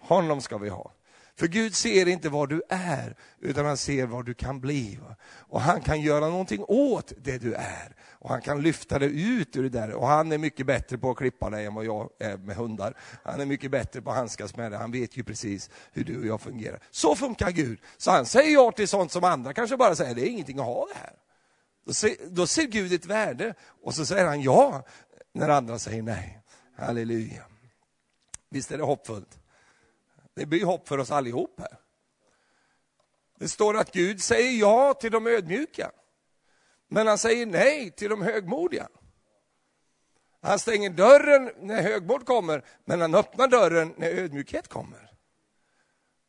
[0.00, 0.92] Honom ska vi ha.
[1.40, 4.98] För Gud ser inte vad du är, utan han ser vad du kan bli.
[5.26, 7.96] Och han kan göra någonting åt det du är.
[8.18, 9.92] Och han kan lyfta dig ut ur det där.
[9.92, 12.94] Och han är mycket bättre på att klippa dig än vad jag är med hundar.
[13.24, 14.78] Han är mycket bättre på att handskas med det.
[14.78, 16.80] Han vet ju precis hur du och jag fungerar.
[16.90, 17.80] Så funkar Gud.
[17.96, 20.66] Så han säger ja till sånt som andra kanske bara säger, det är ingenting att
[20.66, 21.12] ha det här.
[21.86, 24.84] Då ser, då ser Gud ett värde och så säger han ja
[25.32, 26.40] när andra säger nej.
[26.76, 27.42] Halleluja.
[28.50, 29.39] Visst är det hoppfullt?
[30.34, 31.78] Det blir hopp för oss allihop här.
[33.38, 35.92] Det står att Gud säger ja till de ödmjuka,
[36.88, 38.88] men han säger nej till de högmodiga.
[40.40, 45.10] Han stänger dörren när högmod kommer, men han öppnar dörren när ödmjukhet kommer.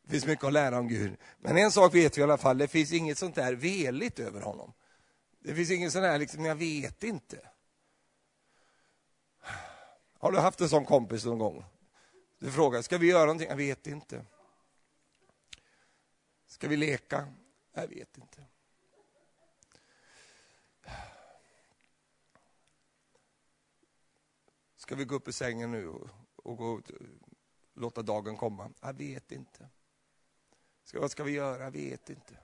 [0.02, 1.16] Det finns mycket att lära om Gud.
[1.38, 4.40] Men en sak vet vi i alla fall, det finns inget sånt där veligt över
[4.40, 4.72] honom.
[5.38, 7.38] Det finns inget sånt där, liksom, jag vet inte.
[10.18, 11.64] Har du haft en sån kompis någon gång?
[12.42, 13.48] Du frågar, ska vi göra någonting?
[13.48, 14.24] Jag vet inte.
[16.46, 17.32] Ska vi leka?
[17.72, 18.44] Jag vet inte.
[24.76, 26.80] Ska vi gå upp i sängen nu och, och gå,
[27.74, 28.70] låta dagen komma?
[28.80, 29.68] Jag vet inte.
[30.84, 31.62] Ska, vad ska vi göra?
[31.62, 32.38] Jag vet inte.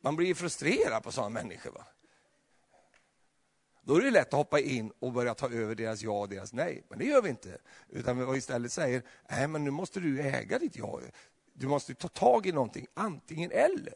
[0.00, 1.70] Man blir frustrerad på sådana människor.
[1.70, 1.86] Va?
[3.82, 6.52] Då är det lätt att hoppa in och börja ta över deras ja och deras
[6.52, 6.84] nej.
[6.88, 7.58] Men det gör vi inte.
[7.88, 11.00] Utan vi istället säger, nej men nu måste du äga ditt ja.
[11.52, 13.94] Du måste ta tag i någonting, antingen eller.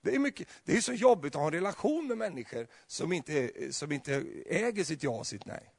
[0.00, 3.50] Det är, mycket, det är så jobbigt att ha en relation med människor som inte,
[3.72, 5.72] som inte äger sitt ja och sitt nej.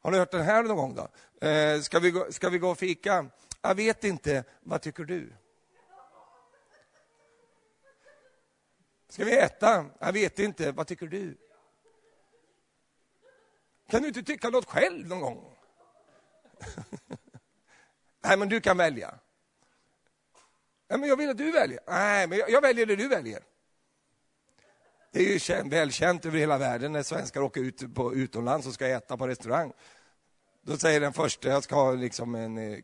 [0.00, 0.94] Har ni hört den här någon gång?
[0.94, 1.46] då?
[1.46, 3.26] Eh, ska, vi gå, ska vi gå och fika?
[3.62, 4.44] Jag vet inte.
[4.60, 5.32] Vad tycker du?
[9.08, 9.86] Ska vi äta?
[9.98, 10.72] Jag vet inte.
[10.72, 11.36] Vad tycker du?
[13.94, 15.56] Kan du inte tycka något själv någon gång?
[18.24, 19.18] Nej, men du kan välja.
[20.88, 21.80] Nej, men jag vill att du väljer.
[21.86, 23.42] Nej, men jag, jag väljer det du väljer.
[25.12, 28.74] Det är ju känt, välkänt över hela världen när svenskar åker ut på utomlands och
[28.74, 29.72] ska äta på restaurang.
[30.62, 32.78] Då säger den första, jag ska ha liksom en eh,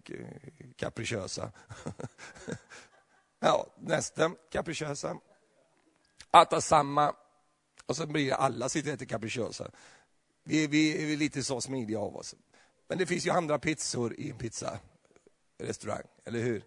[0.76, 1.52] capricciosa.
[3.40, 5.16] ja, nästa capricciosa.
[6.42, 7.14] Äta samma.
[7.86, 9.70] Och så blir det alla sitter och äter capricciosa.
[10.50, 12.34] Vi, vi är lite så smidiga av oss.
[12.88, 16.64] Men det finns ju andra pizzor i en pizzarestaurang, eller hur?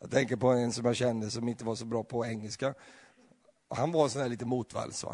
[0.00, 2.74] Jag tänker på en som jag kände som inte var så bra på engelska.
[3.68, 5.04] Han var sån där lite motvalls.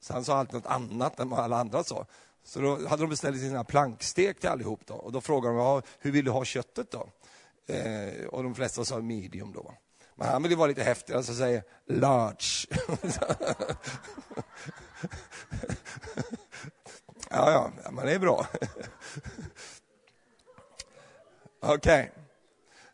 [0.00, 2.06] Så han sa alltid något annat än vad alla andra sa.
[2.44, 4.80] Så då hade de beställt sina plankstek till allihop.
[4.86, 4.94] Då.
[4.94, 7.08] Och då frågade de, hur vill du ha köttet då?
[7.74, 9.74] Eh, och de flesta sa medium då.
[10.14, 12.66] Men han ville vara lite häftigare, så säger large.
[17.36, 18.46] Ja, ja, men det är bra.
[21.60, 21.74] Okej.
[21.74, 22.08] Okay.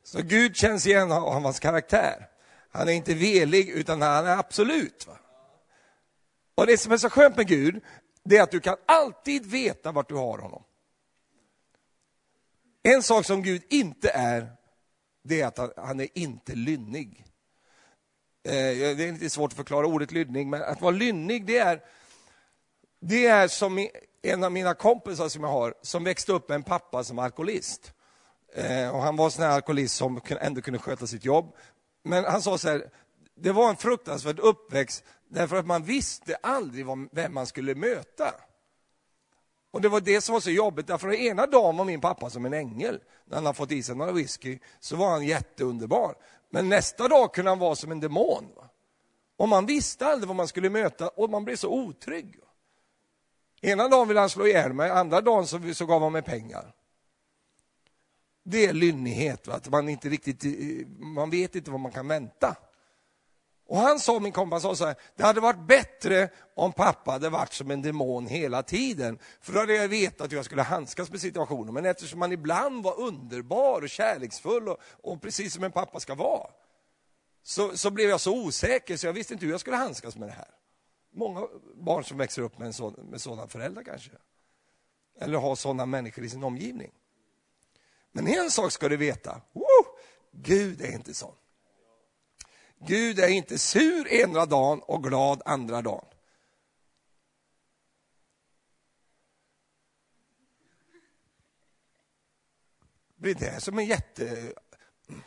[0.02, 2.28] Så Gud känns igen av hans karaktär.
[2.70, 5.06] Han är inte velig, utan han är absolut.
[5.06, 5.18] Va?
[6.54, 7.84] Och det som är så skönt med Gud,
[8.24, 10.62] det är att du kan alltid veta vart du har honom.
[12.82, 14.52] En sak som Gud inte är,
[15.24, 17.24] det är att han, är inte lynnig.
[18.44, 21.82] Eh, det är lite svårt att förklara ordet lynnig, men att vara lynnig, det är,
[23.00, 23.88] det är som
[24.22, 27.24] en av mina kompisar som jag har, som växte upp med en pappa som var
[27.24, 27.92] alkoholist.
[28.54, 31.56] Eh, och han var en sån här alkoholist som ändå kunde sköta sitt jobb.
[32.02, 32.90] Men han sa så här,
[33.34, 38.34] det var en fruktansvärd uppväxt därför att man visste aldrig vem man skulle möta.
[39.70, 42.30] Och det var det som var så jobbigt, därför att ena dagen var min pappa
[42.30, 43.00] som en ängel.
[43.24, 46.14] När han hade fått i sig några whisky så var han jätteunderbar.
[46.50, 48.52] Men nästa dag kunde han vara som en demon.
[48.56, 48.68] Va?
[49.36, 52.41] Och man visste aldrig vad man skulle möta och man blev så otrygg.
[53.64, 56.72] Ena dagen ville han slå ihjäl mig, andra dagen så, så gav han mig pengar.
[58.44, 59.54] Det är lynnighet, va?
[59.54, 62.56] att man inte riktigt, eh, man vet inte vad man kan vänta.
[63.66, 67.28] Och han sa, min kompis sa så här, det hade varit bättre om pappa hade
[67.28, 69.18] varit som en demon hela tiden.
[69.40, 71.74] För då hade jag vetat hur jag skulle handskas med situationen.
[71.74, 76.14] Men eftersom han ibland var underbar och kärleksfull och, och precis som en pappa ska
[76.14, 76.50] vara,
[77.42, 80.28] så, så blev jag så osäker så jag visste inte hur jag skulle handskas med
[80.28, 80.61] det här.
[81.14, 84.10] Många barn som växer upp med, en sån, med sådana föräldrar kanske.
[85.18, 86.92] Eller har sådana människor i sin omgivning.
[88.12, 89.96] Men en sak ska du veta, Woo!
[90.30, 91.34] Gud är inte sån.
[92.78, 96.04] Gud är inte sur ena dagen och glad andra dagen.
[103.16, 104.52] Blir det som en jätte...
[105.08, 105.22] Mm.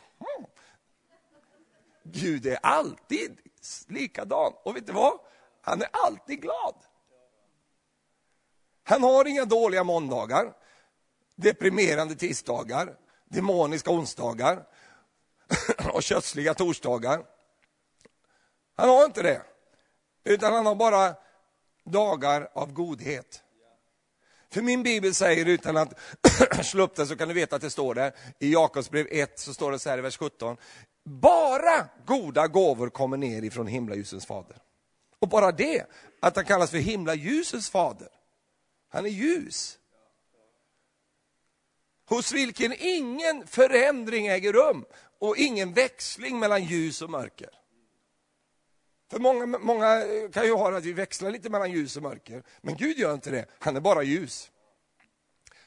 [2.02, 3.38] Gud är alltid
[3.88, 4.52] likadan.
[4.64, 5.18] Och vet du vad?
[5.66, 6.74] Han är alltid glad.
[8.84, 10.52] Han har inga dåliga måndagar,
[11.36, 14.66] deprimerande tisdagar, demoniska onsdagar
[15.92, 17.24] och kötsliga torsdagar.
[18.76, 19.42] Han har inte det,
[20.24, 21.14] utan han har bara
[21.84, 23.42] dagar av godhet.
[24.50, 25.98] För min bibel säger, utan att
[26.62, 29.54] slå upp den så kan du veta att det står där, i Jakobsbrev 1 så
[29.54, 30.56] står det så här i vers 17.
[31.04, 34.56] Bara goda gåvor kommer ner ifrån himlaljusens fader.
[35.26, 35.86] Och bara det,
[36.20, 38.08] att han kallas för himlaljusens fader.
[38.88, 39.78] Han är ljus.
[42.08, 44.84] Hos vilken ingen förändring äger rum
[45.18, 47.50] och ingen växling mellan ljus och mörker.
[49.10, 52.42] För många, många eh, kan ju ha att vi växlar lite mellan ljus och mörker,
[52.60, 54.50] men Gud gör inte det, han är bara ljus.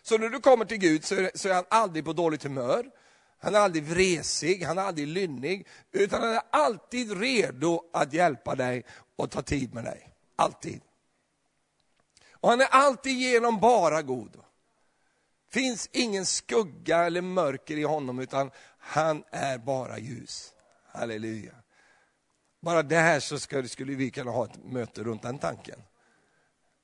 [0.01, 2.91] Så när du kommer till Gud så är, så är han aldrig på dåligt humör,
[3.39, 8.55] han är aldrig vresig, han är aldrig lynnig, utan han är alltid redo att hjälpa
[8.55, 8.85] dig
[9.19, 10.13] och ta tid med dig.
[10.35, 10.81] Alltid.
[12.31, 14.37] Och han är alltid genom bara god.
[15.51, 20.53] finns ingen skugga eller mörker i honom, utan han är bara ljus.
[20.93, 21.55] Halleluja.
[22.61, 25.81] Bara där så skulle vi kunna ha ett möte runt den tanken.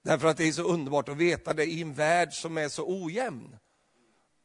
[0.03, 3.03] Därför att det är så underbart att veta det i en värld som är så
[3.03, 3.57] ojämn.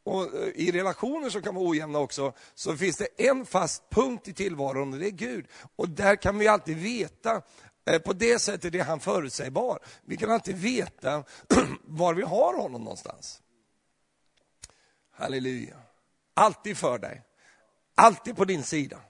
[0.05, 4.29] Och eh, I relationer som kan vara ojämna också, så finns det en fast punkt
[4.29, 5.47] i tillvaron och det är Gud.
[5.77, 7.43] Och där kan vi alltid veta,
[7.87, 9.79] Eh, på det sättet är han förutsägbar.
[10.05, 11.25] Vi kan alltid veta
[11.85, 13.43] var vi har honom någonstans.
[15.11, 15.77] Halleluja.
[16.35, 17.23] Alltid för dig.
[17.95, 19.01] Alltid på din sida.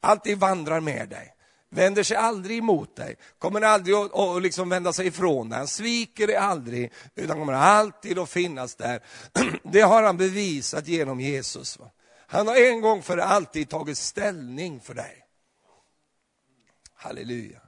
[0.00, 1.34] Alltid vandrar med dig
[1.70, 6.26] vänder sig aldrig emot dig, kommer aldrig att, liksom vända sig ifrån dig, han sviker
[6.26, 9.02] dig aldrig, utan kommer alltid att finnas där.
[9.62, 11.78] Det har han bevisat genom Jesus.
[12.26, 15.26] Han har en gång för alltid tagit ställning för dig.
[16.94, 17.60] Halleluja.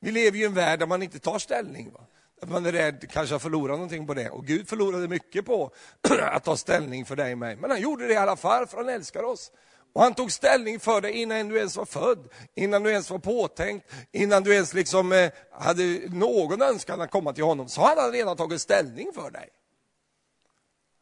[0.00, 1.92] Vi lever i en värld där man inte tar ställning.
[1.92, 2.00] Va?
[2.42, 4.30] Att man är rädd kanske att förlora någonting på det.
[4.30, 5.72] Och Gud förlorade mycket på
[6.20, 7.56] att ta ställning för dig och mig.
[7.56, 9.52] Men han gjorde det i alla fall, för han älskar oss.
[9.92, 13.18] Och han tog ställning för dig innan du ens var född, innan du ens var
[13.18, 18.00] påtänkt, innan du ens liksom eh, hade någon önskan att komma till honom, så hade
[18.00, 19.48] han redan tagit ställning för dig.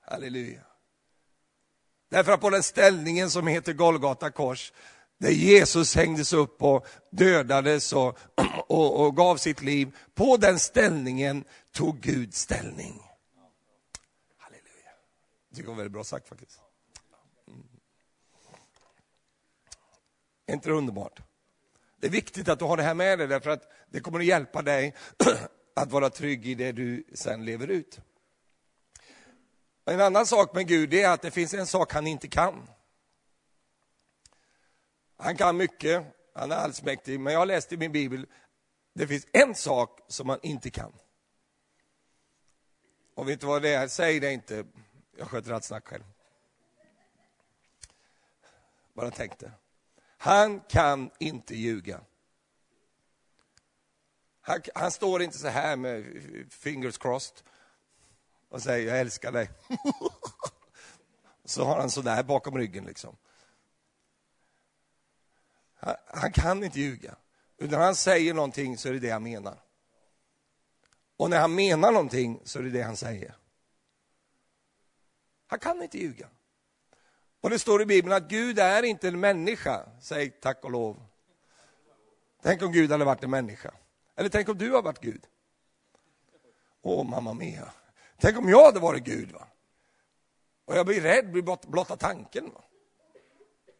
[0.00, 0.60] Halleluja.
[2.10, 4.72] Därför att på den ställningen som heter Golgata kors,
[5.18, 8.18] där Jesus hängdes upp och dödades och,
[8.68, 13.02] och, och gav sitt liv, på den ställningen tog Gud ställning.
[14.36, 14.92] Halleluja.
[15.48, 16.60] Det var väldigt bra sagt faktiskt.
[17.48, 17.66] Mm.
[20.46, 21.20] Är inte det underbart?
[22.00, 24.24] Det är viktigt att du har det här med dig, därför att det kommer att
[24.24, 24.94] hjälpa dig
[25.76, 28.00] att vara trygg i det du sen lever ut.
[29.84, 32.68] En annan sak med Gud är att det finns en sak han inte kan.
[35.16, 38.26] Han kan mycket, han är allsmäktig, men jag har läst i min bibel,
[38.94, 40.92] det finns en sak som han inte kan.
[43.14, 43.88] Och vet du vad det är?
[43.88, 44.64] Säg det inte,
[45.16, 46.04] jag sköter allt snack själv.
[48.94, 49.52] Bara tänk det.
[50.18, 52.00] Han kan inte ljuga.
[54.40, 56.04] Han, han, står inte så här med
[56.50, 57.36] fingers crossed
[58.48, 59.50] och säger jag älskar dig.
[61.44, 63.16] så har han så där bakom ryggen liksom.
[66.06, 67.16] Han, kan inte ljuga.
[67.58, 69.58] Utan han säger någonting så är det det han menar.
[71.16, 73.36] Och när han menar någonting så är det det han säger.
[75.46, 76.28] Han kan inte ljuga.
[77.40, 81.02] Och det står i Bibeln att Gud är inte en människa, säg tack och lov.
[82.42, 83.74] Tänk om Gud hade varit en människa.
[84.16, 85.26] Eller tänk om du har varit Gud.
[86.82, 87.72] Åh, mamma mia.
[88.18, 89.32] Tänk om jag hade varit Gud.
[89.32, 89.46] va?
[90.64, 92.50] Och jag blir rädd, vid blotta tanken.
[92.50, 92.64] Va?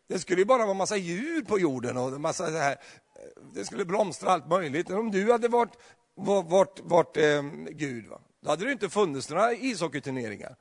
[0.07, 3.65] Det skulle ju bara vara massa djur på jorden och massa så här, eh, det
[3.65, 4.91] skulle blomstra allt möjligt.
[4.91, 5.79] Om du hade varit,
[6.15, 8.21] varit, varit, varit eh, Gud, va?
[8.41, 10.57] då hade det inte funnits några ishockeyturneringar.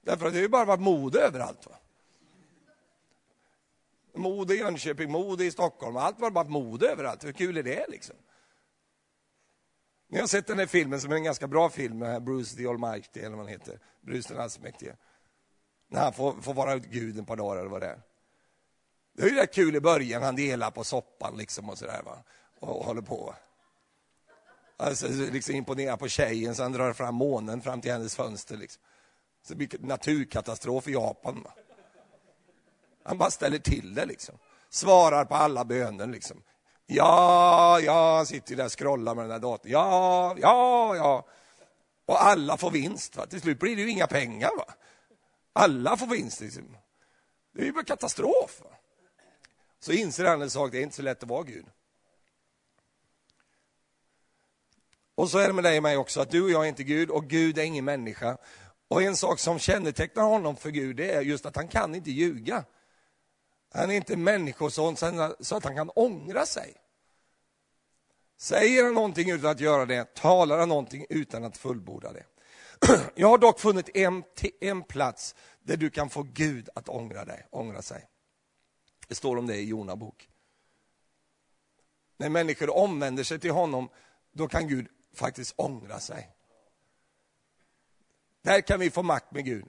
[0.00, 1.66] Därför att det har ju bara varit mode överallt.
[1.66, 1.78] Va?
[4.14, 7.24] Mode i Jönköping, mode i Stockholm, allt var bara mode överallt.
[7.24, 8.16] Hur kul är det liksom?
[10.08, 13.20] Ni har sett den här filmen som är en ganska bra film Bruce the Almighty,
[13.20, 13.78] eller vad han heter.
[14.00, 14.96] Bruce den allsmäktige.
[15.88, 18.00] När han får, får vara gud ett par dagar eller vad det är.
[19.16, 22.18] Det är ju rätt kul i början, han delar på soppan liksom och sådär va.
[22.60, 23.34] Och, och håller på.
[24.76, 28.82] Alltså liksom imponerar på tjejen så han drar fram månen fram till hennes fönster liksom.
[29.46, 31.42] Så det blir naturkatastrof i Japan.
[31.44, 31.50] Va?
[33.02, 34.34] Han bara ställer till det liksom.
[34.70, 36.42] Svarar på alla böner liksom.
[36.86, 39.72] Ja, ja, han sitter där och scrollar med den där datorn.
[39.72, 41.26] Ja, ja, ja.
[42.06, 43.16] Och alla får vinst.
[43.16, 43.26] Va?
[43.26, 44.50] Till slut blir det ju inga pengar.
[44.56, 44.74] Va?
[45.56, 46.40] Alla får vinst.
[46.40, 46.76] Liksom.
[47.52, 48.62] Det är ju bara katastrof.
[49.78, 51.66] Så inser han en sak, det är inte så lätt att vara Gud.
[55.14, 56.84] Och så är det med dig och mig också, att du och jag är inte
[56.84, 58.38] Gud och Gud är ingen människa.
[58.88, 62.10] Och en sak som kännetecknar honom för Gud, det är just att han kan inte
[62.10, 62.64] ljuga.
[63.72, 64.96] Han är inte människoson
[65.40, 66.74] så att han kan ångra sig.
[68.36, 72.24] Säger han någonting utan att göra det, talar han någonting utan att fullborda det.
[73.14, 74.24] Jag har dock funnit en,
[74.60, 78.08] en plats där du kan få Gud att ångra, dig, ångra sig.
[79.08, 80.28] Det står om det i Jona bok.
[82.16, 83.88] När människor omvänder sig till honom,
[84.32, 86.30] då kan Gud faktiskt ångra sig.
[88.42, 89.64] Där kan vi få makt med Gud.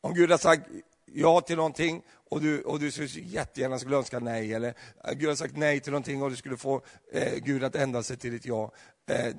[0.00, 0.62] Om Gud har sagt
[1.04, 4.74] ja till någonting och du, och du jättegärna skulle önska nej, eller
[5.14, 6.82] Gud har sagt nej till någonting och du skulle få
[7.12, 8.72] eh, Gud att ändra sig till ett ja.
[9.06, 9.34] Eh,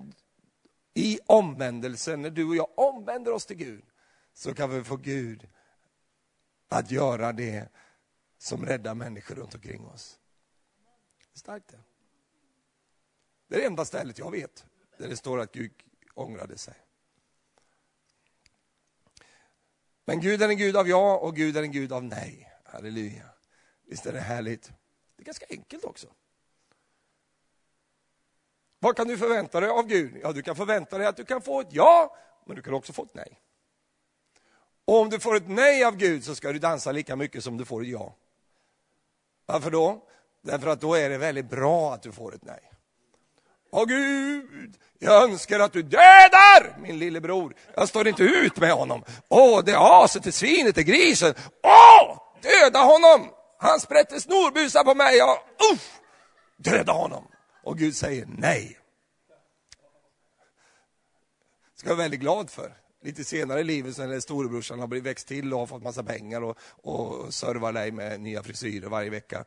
[1.00, 3.86] i omvändelsen, när du och jag omvänder oss till Gud,
[4.34, 5.48] så kan vi få Gud
[6.68, 7.70] att göra det
[8.38, 10.20] som räddar människor runt omkring oss.
[11.34, 11.80] Starkt det.
[13.48, 14.66] Det är det enda stället jag vet
[14.98, 15.72] där det står att Gud
[16.14, 16.76] ångrade sig.
[20.06, 22.52] Men Gud är en Gud av ja och Gud är en Gud av nej.
[22.64, 23.30] Halleluja.
[23.86, 24.72] Visst är det härligt?
[25.16, 26.14] Det är ganska enkelt också.
[28.80, 30.20] Vad kan du förvänta dig av Gud?
[30.24, 32.16] Ja, du kan förvänta dig att du kan få ett ja,
[32.46, 33.40] men du kan också få ett nej.
[34.86, 37.58] Och om du får ett nej av Gud så ska du dansa lika mycket som
[37.58, 38.16] du får ett ja.
[39.46, 40.06] Varför då?
[40.42, 42.72] Därför att då är det väldigt bra att du får ett nej.
[43.72, 47.56] Åh Gud, jag önskar att du dödar min lillebror.
[47.76, 49.04] Jag står inte ut med honom.
[49.28, 51.34] Åh, det är aset, det är svinet, det är grisen.
[51.64, 53.30] Åh, döda honom!
[53.58, 55.18] Han sprätter snorbusar på mig.
[55.18, 55.82] Ja, usch,
[56.58, 57.28] döda honom.
[57.70, 58.78] Och Gud säger nej.
[61.74, 62.78] Det ska jag vara väldigt glad för.
[63.02, 66.42] Lite senare i livet när storebrorsan har blivit växt till och har fått massa pengar
[66.42, 69.46] och, och servar dig med nya frisyrer varje vecka.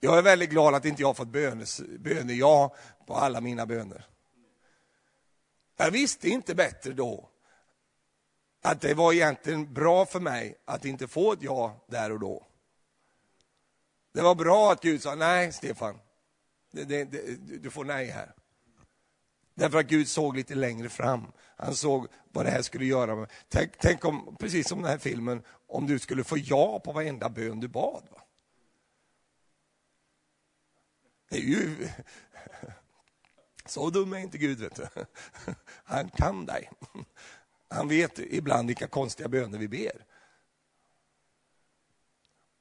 [0.00, 3.66] Jag är väldigt glad att inte jag har fått bönes, böner ja på alla mina
[3.66, 4.06] böner.
[5.76, 7.28] Jag visste inte bättre då
[8.62, 12.46] att det var egentligen bra för mig att inte få ett ja där och då.
[14.14, 15.98] Det var bra att Gud sa, nej Stefan,
[16.72, 18.34] det, det, det, du får nej här.
[19.54, 21.32] Därför att Gud såg lite längre fram.
[21.56, 23.26] Han såg vad det här skulle göra.
[23.48, 27.28] Tänk, tänk om, precis som den här filmen, om du skulle få ja på varenda
[27.28, 28.02] bön du bad.
[28.10, 28.20] Va?
[31.30, 31.88] Det är ju...
[33.66, 34.86] Så dum är inte Gud, vet du.
[35.84, 36.70] Han kan dig.
[37.68, 40.04] Han vet ibland vilka konstiga böner vi ber.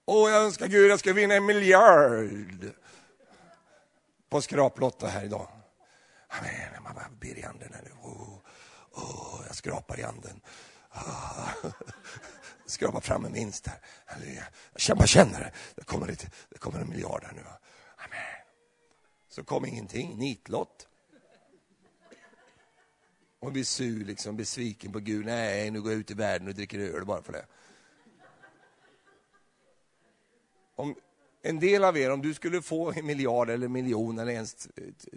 [0.06, 2.72] Åh, jag önskar Gud jag ska vinna en miljard
[4.30, 5.48] på skraplotta här idag.
[6.28, 7.92] Amen, man bara ber i anden här nu.
[8.02, 8.40] Oh,
[8.92, 10.42] oh, jag skrapar i anden.
[10.90, 11.50] Ah.
[11.64, 11.72] Oh.
[12.66, 13.80] Skrapar fram en vinst här.
[14.88, 15.52] Jag bara känner det.
[15.76, 17.42] Det kommer, lite, det kommer en miljard här nu.
[17.98, 18.46] Amen.
[19.30, 20.88] Så kom ingenting, nitlott.
[23.40, 25.26] Och blir sur, liksom, besviken på Gud.
[25.26, 27.46] Nej, nu går jag ut i världen och dricker öl bara för det.
[30.76, 30.96] Om
[31.42, 34.68] en del av er, om du skulle få en miljard eller en miljon eller ens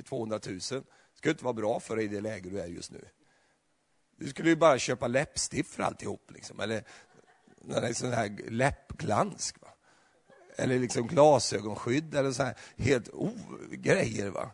[0.09, 0.85] 200 000, skulle
[1.21, 3.05] det inte vara bra för dig i det läge du är just nu.
[4.17, 6.61] Du skulle ju bara köpa läppstift för alltihop, liksom.
[6.61, 6.85] eller
[7.93, 9.55] sån här läppglans.
[9.61, 9.69] Va?
[10.57, 13.33] eller liksom glasögonskydd eller så här helt oh,
[13.71, 14.31] grejer.
[14.31, 14.51] Va?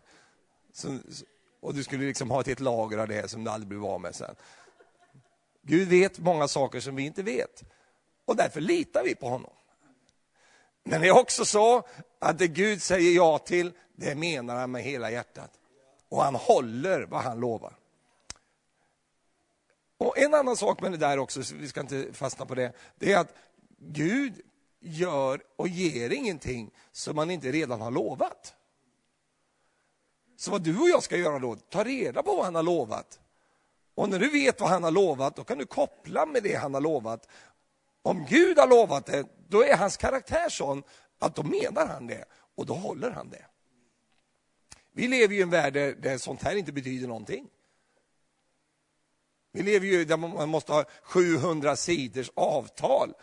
[0.72, 0.98] Så,
[1.60, 4.00] och du skulle liksom ha ett helt lager av det som du aldrig blir av
[4.00, 4.34] med sen.
[5.62, 7.62] Gud vet många saker som vi inte vet
[8.24, 9.52] och därför litar vi på honom.
[10.84, 11.82] Men det är också så
[12.18, 15.50] att det Gud säger ja till, det menar han med hela hjärtat.
[16.08, 17.76] Och han håller vad han lovar.
[19.96, 23.12] Och En annan sak med det där också, vi ska inte fastna på det, det
[23.12, 23.34] är att
[23.78, 24.40] Gud
[24.80, 28.54] gör och ger ingenting som man inte redan har lovat.
[30.36, 33.20] Så vad du och jag ska göra då, ta reda på vad han har lovat.
[33.94, 36.74] Och när du vet vad han har lovat, då kan du koppla med det han
[36.74, 37.28] har lovat.
[38.02, 40.82] Om Gud har lovat det, då är hans karaktär sån
[41.18, 42.24] att då menar han det
[42.54, 43.44] och då håller han det.
[44.92, 47.48] Vi lever i en värld där, där sånt här inte betyder någonting.
[49.52, 53.14] Vi lever ju där man måste ha 700 sidors avtal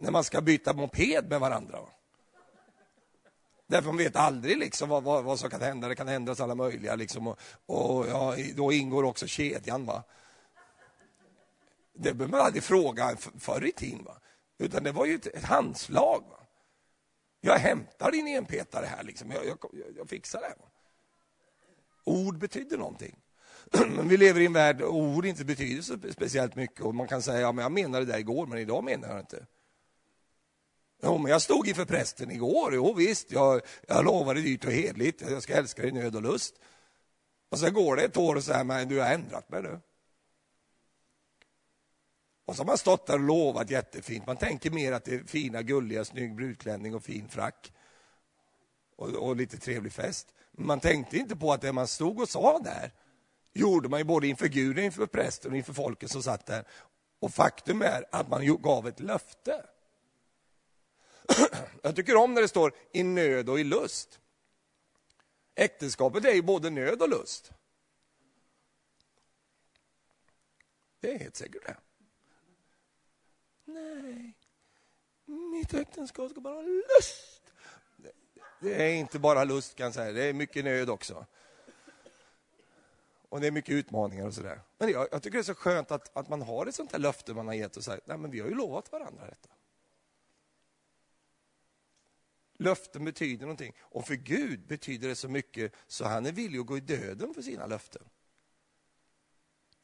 [0.00, 1.78] när man ska byta moped med varandra.
[3.66, 5.88] Därför man vet aldrig liksom vad, vad, vad som kan hända.
[5.88, 6.94] Det kan ändras alla möjliga.
[6.94, 7.26] Liksom.
[7.26, 9.86] Och, och ja, då ingår också kedjan.
[9.86, 10.02] Va?
[11.94, 14.04] Det behöver man aldrig fråga förr i tiden.
[14.04, 14.18] Va?
[14.58, 16.24] Utan det var ju ett, handslag.
[16.30, 16.46] Va?
[17.40, 19.02] Jag hämtar din enpetare här.
[19.02, 19.30] Liksom.
[19.30, 19.58] Jag, jag,
[19.96, 20.54] jag fixar det.
[20.58, 20.66] Va?
[22.04, 23.18] Ord betyder någonting.
[23.96, 26.80] Men vi lever i en värld där ord inte betyder så speciellt mycket.
[26.80, 29.20] Och man kan säga, ja, men jag menade det där igår, men idag menar jag
[29.20, 29.46] inte.
[31.02, 32.74] Jo, men jag stod inför prästen igår.
[32.74, 35.22] Jo, visst, jag, jag lovade dyrt och hedligt.
[35.30, 36.54] Jag ska älska dig i nöd och lust.
[37.50, 39.80] Och sen går det ett år och säger men du har ändrat mig nu.
[42.44, 44.26] Och så har man stått där och lovat jättefint.
[44.26, 47.72] Man tänker mer att det är fina, gulliga, snygg brudklänning och fin frack.
[48.96, 50.34] Och, och lite trevlig fest.
[50.52, 52.92] Men man tänkte inte på att det man stod och sa där
[53.52, 56.64] gjorde man ju både inför Gud, inför prästen och inför folket som satt där.
[57.20, 59.66] Och faktum är att man gav ett löfte.
[61.82, 64.20] Jag tycker om när det står i nöd och i lust.
[65.54, 67.52] Äktenskapet är ju både nöd och lust.
[71.00, 71.76] Det är helt säkert det.
[73.72, 74.36] Nej,
[75.24, 77.42] mitt äktenskap ska bara ha lust.
[78.60, 81.26] Det är inte bara lust kan jag säga, det är mycket nöd också.
[83.28, 84.60] Och det är mycket utmaningar och sådär.
[84.78, 86.98] Men jag, jag, tycker det är så skönt att, att man har ett sånt här
[86.98, 89.48] löfte man har gett och sagt, nej men vi har ju lovat varandra detta.
[92.58, 93.74] Löften betyder någonting.
[93.80, 97.34] Och för Gud betyder det så mycket så han är villig att gå i döden
[97.34, 98.02] för sina löften.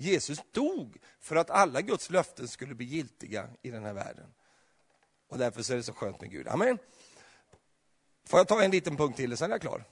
[0.01, 4.35] Jesus dog för att alla Guds löften skulle bli giltiga i den här världen.
[5.29, 6.49] Och därför är det så skönt med Gud.
[6.49, 6.79] Amen.
[8.25, 9.85] Får jag ta en liten punkt till, sen är jag klar?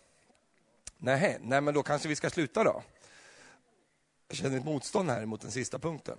[0.98, 2.82] Nej, nej, men då kanske vi ska sluta då.
[4.28, 6.18] Jag känner ett motstånd här mot den sista punkten.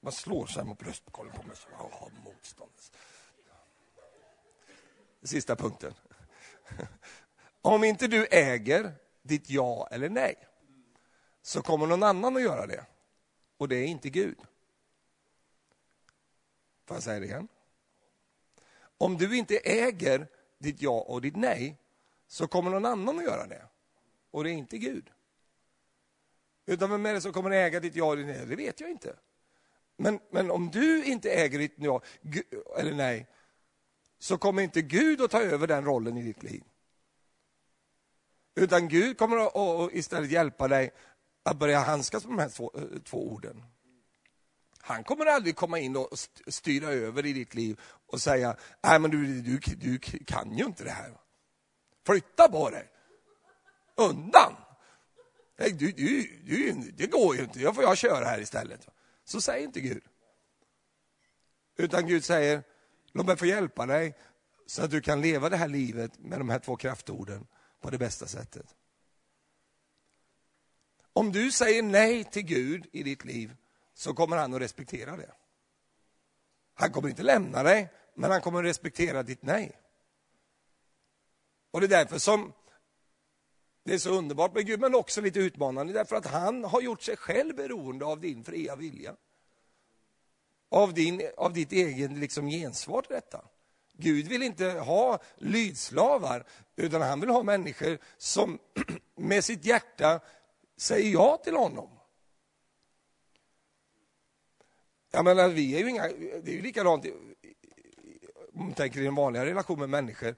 [0.00, 1.56] Man slår sig mot bröstkorgen på mig.
[1.56, 2.70] Så, oh, motstånd.
[5.22, 5.94] Sista punkten.
[7.62, 10.47] Om inte du äger ditt ja eller nej,
[11.42, 12.86] så kommer någon annan att göra det.
[13.56, 14.38] Och det är inte Gud.
[16.84, 17.48] Får jag säga det igen?
[18.98, 20.26] Om du inte äger
[20.58, 21.76] ditt ja och ditt nej,
[22.26, 23.62] så kommer någon annan att göra det.
[24.30, 25.10] Och det är inte Gud.
[26.66, 28.46] Utan vem är det som kommer att äga ditt ja och ditt nej?
[28.46, 29.16] Det vet jag inte.
[29.96, 32.02] Men, men om du inte äger ditt ja
[32.76, 33.26] eller nej,
[34.18, 36.62] så kommer inte Gud att ta över den rollen i ditt liv.
[38.54, 40.90] Utan Gud kommer att istället hjälpa dig
[41.50, 43.64] att börja handskas med de här två, eh, två orden.
[44.80, 49.10] Han kommer aldrig komma in och styra över i ditt liv och säga, nej men
[49.10, 51.12] du, du, du kan ju inte det här.
[52.06, 52.90] Flytta på dig.
[53.96, 54.56] Undan.
[55.58, 58.88] Nej, du, du, du, det går ju inte, jag får jag köra här istället.
[59.24, 60.02] Så säger inte Gud.
[61.76, 62.62] Utan Gud säger,
[63.12, 64.16] låt mig få hjälpa dig
[64.66, 67.46] så att du kan leva det här livet med de här två kraftorden
[67.80, 68.74] på det bästa sättet.
[71.18, 73.56] Om du säger nej till Gud i ditt liv
[73.94, 75.30] så kommer han att respektera det.
[76.74, 79.80] Han kommer inte lämna dig, men han kommer att respektera ditt nej.
[81.70, 82.52] Och det är därför som
[83.84, 87.02] det är så underbart med Gud, men också lite utmanande, därför att han har gjort
[87.02, 89.16] sig själv beroende av din fria vilja.
[90.70, 93.44] Av, din, av ditt eget liksom gensvar till detta.
[93.92, 96.46] Gud vill inte ha lydslavar,
[96.76, 98.58] utan han vill ha människor som
[99.16, 100.20] med sitt hjärta
[100.78, 101.90] säger ja till honom.
[105.10, 106.08] Jag menar, vi är ju inga,
[106.42, 107.04] det är ju likadant
[108.54, 110.36] om man tänker i en vanlig relation med människor.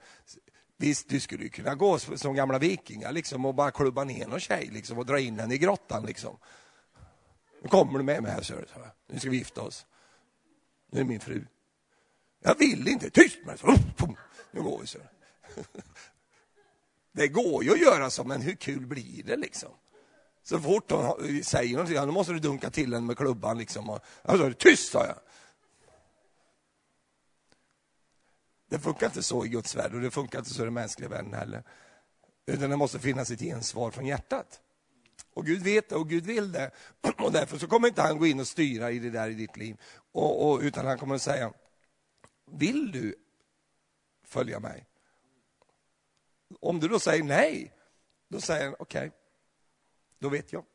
[0.77, 4.39] Visst, du skulle ju kunna gå som gamla vikingar liksom, och bara klubba ner någon
[4.39, 6.05] tjej liksom, och dra in henne i grottan.
[6.05, 6.37] Liksom.
[7.61, 8.67] Nu kommer du med mig här, sir,
[9.07, 9.85] nu ska vi gifta oss.
[10.91, 11.45] Nu är min fru.
[12.39, 14.15] Jag vill inte, tyst med dig!
[14.51, 14.87] Nu går vi.
[14.87, 15.09] sir.
[17.11, 19.69] Det går ju att göra så, men hur kul blir det liksom?
[20.43, 23.57] Så fort hon säger någonting, då måste du dunka till henne med klubban.
[23.57, 23.99] Liksom.
[24.21, 25.15] Alltså, tyst, sa jag.
[28.69, 31.09] Det funkar inte så i Guds värld och det funkar inte så i den mänskliga
[31.09, 31.63] världen heller.
[32.45, 34.61] Utan det måste finnas ett gensvar från hjärtat.
[35.33, 36.71] Och Gud vet det och Gud vill det.
[37.17, 39.57] Och därför så kommer inte han gå in och styra i det där i ditt
[39.57, 39.77] liv.
[40.11, 41.53] Och, och, utan han kommer att säga,
[42.51, 43.15] vill du
[44.23, 44.85] följa mig?
[46.59, 47.73] Om du då säger nej,
[48.27, 49.20] då säger han okej, okay,
[50.21, 50.65] då vet jag.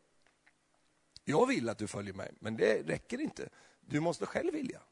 [1.25, 3.49] Jag vill att du följer mig, men det räcker inte.
[3.81, 4.83] Du måste själv vilja.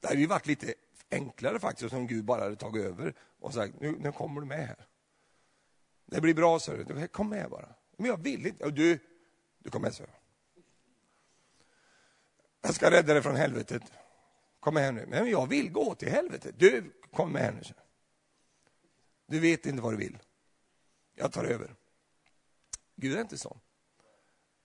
[0.00, 0.74] Det hade ju varit lite
[1.10, 4.66] enklare faktiskt om Gud bara hade tagit över och sagt, nu, nu kommer du med
[4.66, 4.86] här.
[6.06, 7.08] Det blir bra, så du.
[7.08, 7.74] Kom med bara.
[7.96, 8.70] Men jag vill inte.
[8.70, 8.98] Du,
[9.58, 10.04] du kommer med, så.
[12.60, 13.82] Jag ska rädda dig från helvetet.
[14.60, 15.06] Kom med här nu.
[15.06, 16.54] Men jag vill gå till helvetet.
[16.58, 17.62] Du, kom med här nu.
[19.28, 20.18] Du vet inte vad du vill.
[21.14, 21.74] Jag tar över.
[22.96, 23.58] Gud är inte sån.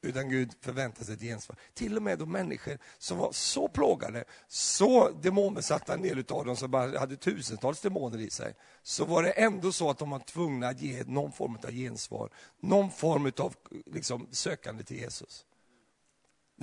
[0.01, 1.57] Utan Gud förväntar sig ett gensvar.
[1.73, 6.55] Till och med de människor som var så plågade, så demonbesatta, en del av dem
[6.55, 10.19] som bara hade tusentals demoner i sig, så var det ändå så att de var
[10.19, 13.55] tvungna att ge någon form av gensvar, någon form av
[13.85, 15.45] liksom, sökande till Jesus.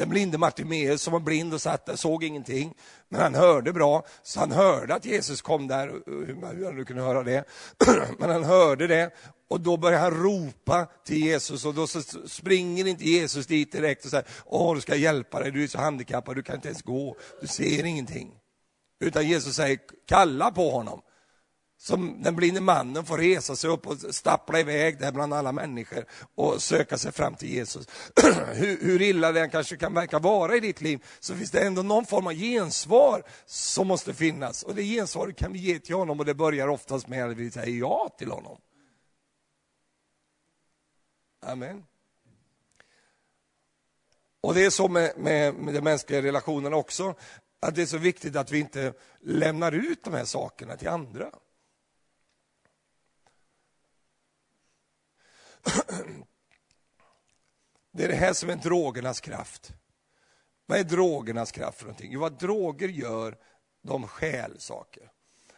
[0.01, 2.75] Den blinde Martimeus som var blind och satt där såg ingenting,
[3.09, 7.03] men han hörde bra, så han hörde att Jesus kom där, hur han nu kunde
[7.03, 7.45] höra det,
[8.19, 9.11] men han hörde det
[9.49, 11.87] och då börjar han ropa till Jesus och då
[12.27, 15.79] springer inte Jesus dit direkt och säger, åh du ska hjälpa dig, du är så
[15.79, 18.31] handikappad, du kan inte ens gå, du ser ingenting.
[19.01, 19.79] Utan Jesus säger,
[20.09, 21.01] kalla på honom.
[21.83, 26.05] Som den blinde mannen får resa sig upp och stappla iväg där bland alla människor
[26.35, 27.87] och söka sig fram till Jesus.
[28.53, 31.83] hur, hur illa det kanske kan verka vara i ditt liv, så finns det ändå
[31.83, 34.63] någon form av gensvar som måste finnas.
[34.63, 37.51] Och det gensvaret kan vi ge till honom och det börjar oftast med att vi
[37.51, 38.61] säger ja till honom.
[41.43, 41.85] Amen.
[44.41, 47.15] Och det är så med, med, med de mänskliga relationerna också,
[47.61, 51.31] att det är så viktigt att vi inte lämnar ut de här sakerna till andra.
[57.93, 59.73] Det är det här som är drogernas kraft.
[60.67, 62.13] Vad är drogernas kraft för någonting?
[62.13, 63.39] Jo, vad droger gör,
[63.83, 65.11] de stjäl saker.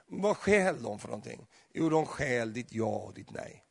[0.06, 1.46] Vad stjäl de för någonting?
[1.72, 3.64] Jo, de stjäl ditt ja och ditt nej.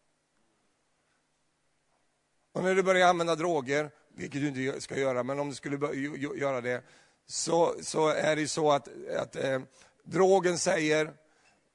[2.52, 5.96] Och när du börjar använda droger, vilket du inte ska göra, men om du skulle
[6.36, 6.84] göra det,
[7.26, 9.62] så, så är det så att, att eh,
[10.04, 11.14] drogen säger,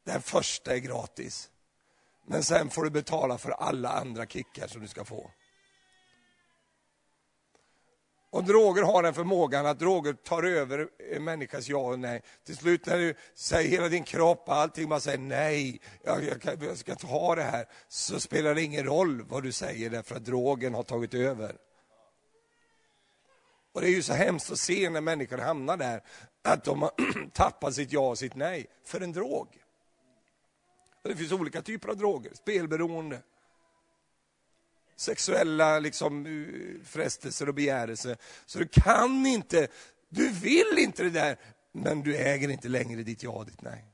[0.04, 1.50] den första är gratis.
[2.26, 5.30] Men sen får du betala för alla andra kickar som du ska få.
[8.30, 12.22] Och droger har den förmågan att droger tar över en människas ja och nej.
[12.44, 16.78] Till slut när du säger hela din kropp, allting man säger nej, jag, jag, jag
[16.78, 20.24] ska inte ha det här, så spelar det ingen roll vad du säger därför att
[20.24, 21.56] drogen har tagit över.
[23.72, 26.02] Och det är ju så hemskt att se när människor hamnar där,
[26.44, 26.90] att de har
[27.32, 29.48] tappat sitt ja och sitt nej för en drog.
[31.08, 33.22] Det finns olika typer av droger, spelberoende,
[34.96, 38.16] sexuella liksom, eh, frestelser och begärelser.
[38.46, 39.68] Så du kan inte,
[40.08, 41.38] du vill inte det där,
[41.72, 43.84] men du äger inte längre ditt ja och ditt nej.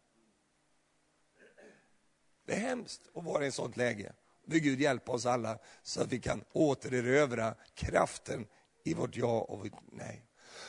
[2.46, 4.12] Det är hemskt att vara i ett sånt läge.
[4.46, 8.46] Vill Gud hjälpa oss alla så att vi kan återerövra kraften
[8.84, 10.26] i vårt ja och vårt nej.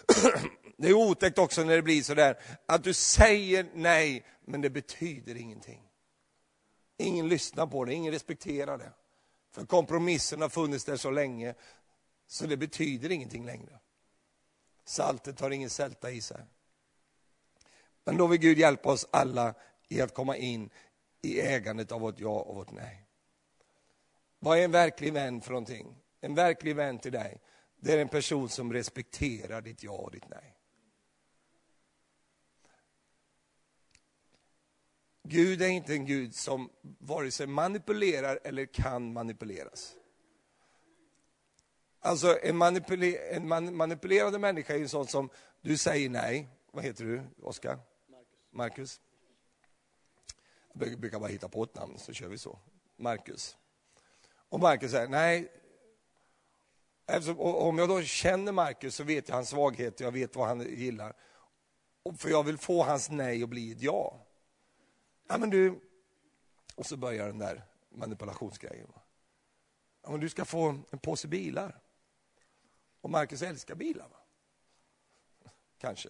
[0.77, 4.69] Det är otäckt också när det blir så där att du säger nej, men det
[4.69, 5.81] betyder ingenting.
[6.97, 8.91] Ingen lyssnar på det, ingen respekterar det.
[9.51, 11.53] För kompromissen har funnits där så länge,
[12.27, 13.79] så det betyder ingenting längre.
[14.85, 16.45] Saltet har ingen sälta i sig.
[18.03, 19.53] Men då vill Gud hjälpa oss alla
[19.87, 20.69] i att komma in
[21.21, 23.07] i ägandet av vårt ja och vårt nej.
[24.39, 25.95] Vad är en verklig vän för någonting?
[26.21, 27.41] En verklig vän till dig,
[27.77, 30.57] det är en person som respekterar ditt ja och ditt nej.
[35.23, 36.69] Gud är inte en Gud som
[36.99, 39.95] vare sig manipulerar eller kan manipuleras.
[41.99, 45.29] Alltså en, manipuler, en man, manipulerande människa är en sån som,
[45.61, 47.79] du säger nej, vad heter du, Oskar?
[48.51, 49.01] Marcus.
[50.73, 52.59] Jag brukar bara hitta på ett namn så kör vi så.
[52.95, 53.57] Marcus.
[54.49, 55.51] Och Marcus säger nej.
[57.37, 61.15] om jag då känner Marcus så vet jag hans svaghet, jag vet vad han gillar.
[62.17, 64.19] för jag vill få hans nej att bli ett ja.
[65.27, 65.79] Ja, men du...
[66.75, 68.93] Och så börjar den där manipulationsgrejen.
[70.03, 71.81] Ja, men du ska få en påse bilar.
[73.01, 74.09] Och Marcus älskar bilar.
[74.09, 74.17] Va?
[75.77, 76.09] Kanske.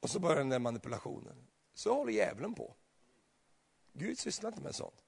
[0.00, 1.48] Och så börjar den där manipulationen.
[1.74, 2.74] Så håller djävulen på.
[3.92, 5.04] Gud sysslar inte med sånt.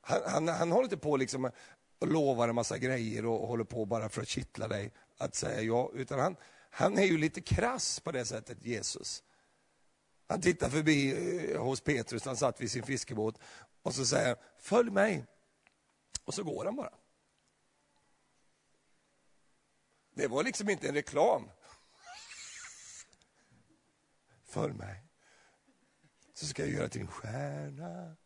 [0.00, 1.50] Han, han, han håller inte på liksom
[1.98, 5.34] och lovar en massa grejer och, och håller på bara för att kittla dig att
[5.34, 5.90] säga ja.
[5.94, 6.36] Utan han,
[6.70, 9.22] han är ju lite krass på det sättet, Jesus.
[10.26, 11.12] Han tittar förbi
[11.52, 13.38] eh, hos Petrus, han satt vid sin fiskebåt,
[13.82, 15.26] och så säger följ mig.
[16.24, 16.92] Och så går han bara.
[20.14, 21.50] Det var liksom inte en reklam.
[24.44, 25.04] Följ mig,
[26.34, 28.16] så ska jag göra till en stjärna.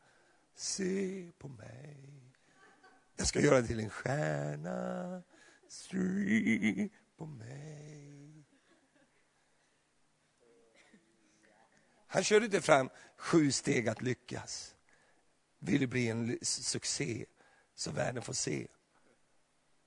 [0.54, 2.18] Se på mig.
[3.16, 5.22] Jag ska göra till en stjärna.
[5.68, 8.17] Se på mig.
[12.08, 14.74] Han körde inte fram sju steg att lyckas.
[15.58, 17.26] Vill du bli en succé
[17.74, 18.66] så världen får se.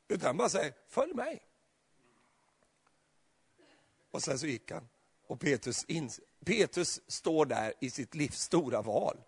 [0.08, 1.48] Utan han bara säger, följ mig.
[4.12, 4.88] Och sen så gick han.
[5.28, 6.10] Och Petrus, in,
[6.46, 9.24] Petrus står där i sitt livs stora val.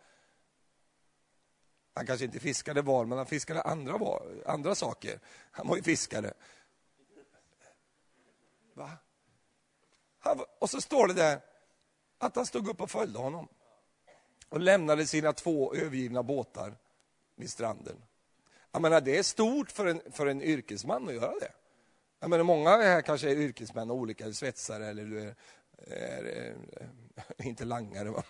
[1.94, 5.20] Han kanske inte fiskade val, men han fiskade andra, val, andra saker.
[5.52, 6.34] Han var ju fiskare.
[8.74, 8.91] Va?
[10.20, 11.41] Han, och så står det där
[12.18, 13.47] att han stod upp och följde honom
[14.49, 16.78] och lämnade sina två övergivna båtar
[17.36, 17.95] vid stranden.
[18.72, 21.51] Jag menar, det är stort för en, för en yrkesman att göra det.
[22.20, 25.36] Jag menar, många här kanske är yrkesmän och olika, svetsare eller du är,
[25.88, 26.55] är,
[27.38, 28.24] är inte langare, va?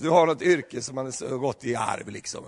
[0.00, 2.08] du har något yrke som man har gått i arv.
[2.08, 2.44] Liksom.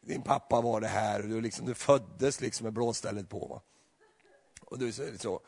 [0.00, 3.46] Din pappa var det här och du, liksom, du föddes liksom med blåstället på.
[3.46, 3.60] Va?
[4.60, 5.40] Och, du, så,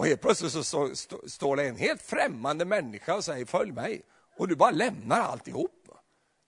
[0.00, 3.72] och helt plötsligt så, står stå, står det en helt främmande människa och säger följ
[3.72, 4.02] mig.
[4.36, 5.88] Och du bara lämnar alltihop.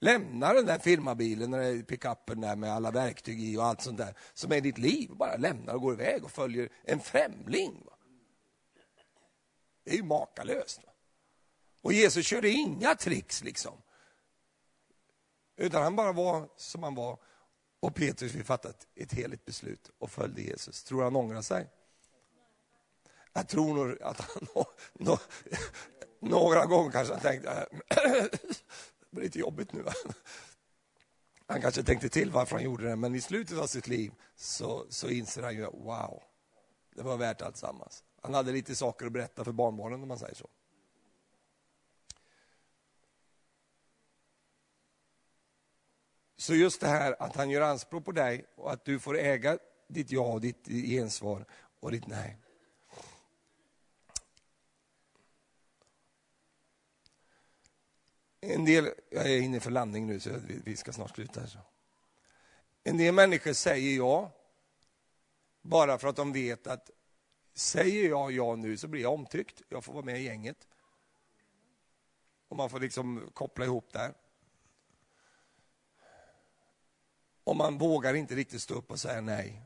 [0.00, 4.52] Lämnar den där firmabilen, pickupen där med alla verktyg i och allt sånt där som
[4.52, 5.10] är ditt liv.
[5.16, 7.86] Bara lämnar och går iväg och följer en främling.
[9.84, 10.80] Det är ju makalöst.
[11.82, 13.74] Och Jesus körde inga tricks liksom.
[15.56, 17.18] Utan han bara var som han var.
[17.80, 20.84] Och Petrus fick fatta ett heligt beslut och följde Jesus.
[20.84, 21.68] Tror han ångrar sig?
[23.32, 25.18] Jag tror nog att han no, no,
[26.20, 27.96] några gånger kanske han tänkte, äh,
[28.30, 29.84] det blir lite jobbigt nu.
[31.46, 34.86] Han kanske tänkte till varför han gjorde det, men i slutet av sitt liv så,
[34.88, 36.22] så inser han ju, wow,
[36.94, 38.04] det var värt alltsammans.
[38.22, 40.48] Han hade lite saker att berätta för barnbarnen om man säger så.
[46.36, 49.58] Så just det här att han gör anspråk på dig och att du får äga
[49.88, 51.44] ditt ja och ditt gensvar
[51.80, 52.41] och ditt nej.
[58.44, 60.30] En del, jag är inne för landning nu så
[60.64, 61.40] vi ska snart sluta.
[61.40, 61.60] Här.
[62.84, 64.32] En del människor säger ja
[65.62, 66.90] bara för att de vet att
[67.54, 69.62] säger jag ja nu så blir jag omtyckt.
[69.68, 70.68] Jag får vara med i gänget.
[72.48, 74.14] Och man får liksom koppla ihop där.
[77.44, 79.62] Och man vågar inte riktigt stå upp och säga nej.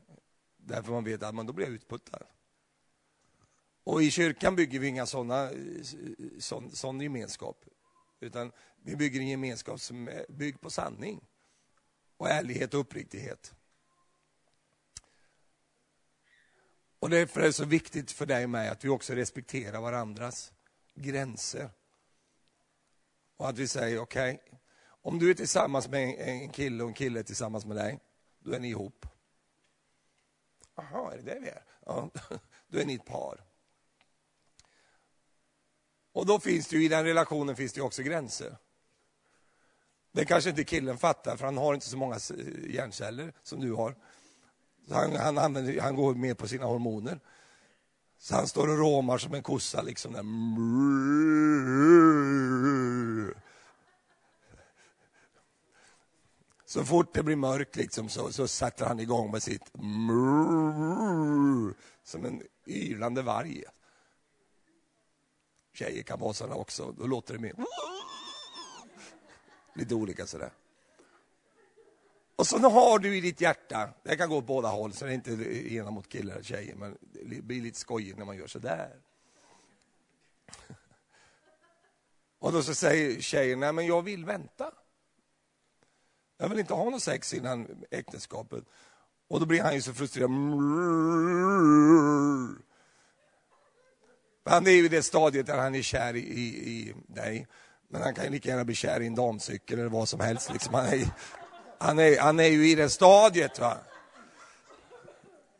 [0.57, 2.23] Därför man vet att man då blir utputtad.
[3.83, 7.65] Och i kyrkan bygger vi inga sådana eh, eh, sån, sån gemenskap.
[8.19, 8.51] Utan
[8.83, 11.27] vi bygger en gemenskap som är byggd på sanning
[12.17, 13.53] och ärlighet och uppriktighet.
[16.99, 20.53] Och därför är det så viktigt för dig och mig att vi också respekterar varandras
[20.95, 21.69] gränser.
[23.37, 24.59] Och att vi säger, okej, okay,
[25.01, 27.99] om du är tillsammans med en kille och en kille är tillsammans med dig,
[28.39, 29.05] då är ni ihop.
[30.75, 31.63] Jaha, är det det vi är?
[31.85, 32.09] Ja,
[32.67, 33.46] då är ni ett par.
[36.17, 38.57] Och då finns det ju, i den relationen finns det ju också gränser.
[40.11, 42.19] Det kanske inte killen fattar, för han har inte så många
[42.69, 43.95] hjärnceller som du har.
[44.87, 47.19] Så han, han, använder, han går mer på sina hormoner.
[48.17, 49.81] Så han står och råmar som en kossa.
[49.81, 50.23] Liksom där.
[56.65, 59.71] Så fort det blir mörkt liksom, så, så sätter han igång med sitt
[62.03, 63.63] som en ylande varg.
[65.77, 67.55] Tjejer kan vara sådana också, då låter det mer
[69.73, 70.51] lite olika sådär.
[72.35, 75.11] Och så har du i ditt hjärta, det kan gå åt båda håll, så det
[75.11, 75.31] är inte
[75.73, 79.01] ena mot killar eller tjejer, men det blir lite skojigt när man gör sådär.
[82.39, 84.71] Och då så säger tjejen, nej men jag vill vänta.
[86.37, 88.63] Jag vill inte ha något sex innan äktenskapet.
[89.27, 90.31] Och då blir han ju så frustrerad.
[94.47, 97.47] Han är ju i det stadiet där han är kär i, i, i dig.
[97.89, 100.53] Men han kan ju lika gärna bli kär i en damcykel eller vad som helst.
[100.53, 100.73] Liksom.
[100.73, 101.07] Han, är,
[101.77, 103.59] han, är, han är ju i det stadiet.
[103.59, 103.77] Va?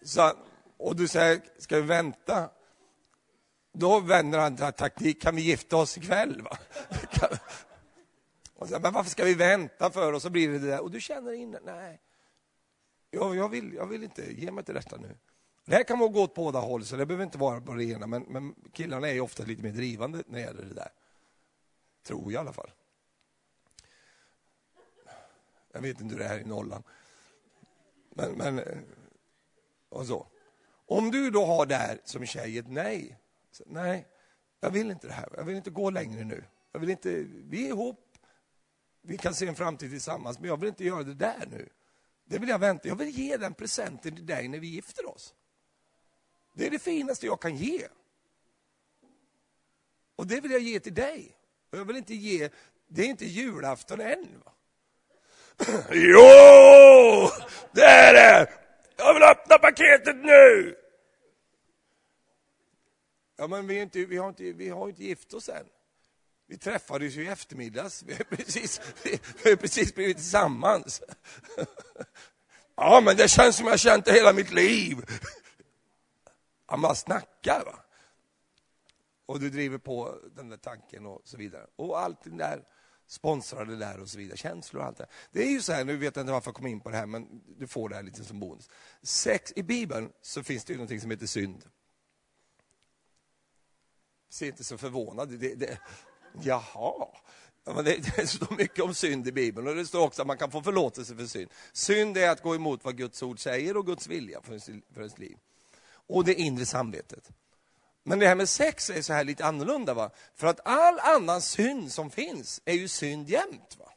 [0.04, 0.32] Så,
[0.78, 2.50] och du säger, ska vi vänta?
[3.74, 6.42] Då vänder han till taktik, kan vi gifta oss ikväll?
[6.42, 6.58] Va?
[8.56, 10.14] Och så, men varför ska vi vänta för?
[10.14, 10.84] Och så blir det det där.
[10.84, 12.02] Och du känner in, nej,
[13.12, 15.18] jag, jag, vill, jag vill inte, ge mig till detta nu.
[15.68, 18.08] Det här kan gå åt båda håll, så det behöver inte vara på det ena,
[18.08, 20.90] men, men killarna är ofta lite mer drivande när det gäller det där.
[22.04, 22.72] Tror jag i alla fall.
[25.72, 26.84] Jag vet inte hur det är i Norrland.
[28.10, 28.78] Men, men, eh,
[29.90, 30.28] och så.
[30.86, 33.20] Om du då har där som tjej ett nej.
[33.52, 34.08] Så, nej,
[34.60, 35.30] jag vill inte det här.
[35.38, 36.44] Jag vill inte gå längre nu.
[36.72, 38.18] Jag vill inte, vi är ihop,
[39.02, 41.70] vi kan se en framtid tillsammans, men jag vill inte göra det där nu.
[42.26, 42.88] Det vill jag vänta.
[42.88, 45.34] Jag vill ge den presenten till dig när vi gifter oss.
[46.58, 47.88] Det är det finaste jag kan ge.
[50.16, 51.38] Och det vill jag ge till dig.
[51.72, 52.50] Och jag vill inte ge,
[52.88, 54.42] det är inte julafton än.
[54.46, 54.52] Va?
[55.92, 56.28] jo,
[57.72, 58.52] det är det!
[58.98, 60.76] Jag vill öppna paketet nu!
[63.38, 65.66] Ja, men vi, inte, vi, har inte, vi har inte gift oss än.
[66.48, 68.04] Vi träffades ju i eftermiddags.
[68.04, 68.82] Vi har precis,
[69.44, 71.02] vi har precis blivit tillsammans.
[72.80, 74.98] Ja, men det känns som jag har känt det hela mitt liv.
[76.68, 77.66] Han bara snackar.
[77.66, 77.80] Va?
[79.26, 81.68] Och du driver på den där tanken och så vidare.
[81.76, 82.64] Och allt det där
[83.08, 85.98] sponsrade där och så vidare, känslor och allt det Det är ju så här, nu
[85.98, 88.04] vet jag inte varför jag kom in på det här, men du får det här
[88.04, 88.70] lite som bonus.
[89.02, 91.66] Sex, I Bibeln så finns det ju någonting som heter synd.
[94.30, 95.80] Se inte så förvånad det, det,
[96.42, 97.08] Jaha,
[97.66, 100.38] men det, det står mycket om synd i Bibeln och det står också att man
[100.38, 101.52] kan få förlåtelse för synd.
[101.74, 105.00] Synd är att gå emot vad Guds ord säger och Guds vilja för ens, för
[105.00, 105.38] ens liv.
[106.08, 107.30] Och det inre samvetet.
[108.04, 109.94] Men det här med sex är så här lite annorlunda.
[109.94, 110.10] Va?
[110.36, 113.76] För att all annan synd som finns är ju synd jämt.
[113.80, 113.92] Va?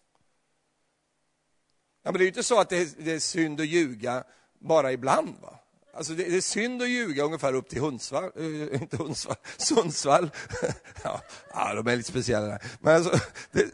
[2.03, 4.25] Ja, men det är ju inte så att det är, det är synd att ljuga
[4.59, 5.37] bara ibland.
[5.43, 5.59] Va?
[5.95, 10.31] Alltså det, det, är synd att ljuga ungefär upp till Hundsvall, äh, inte Hundsvall, Sundsvall.
[11.05, 12.63] ja, ja, de är lite speciella där.
[12.81, 13.19] Men alltså,
[13.51, 13.71] det,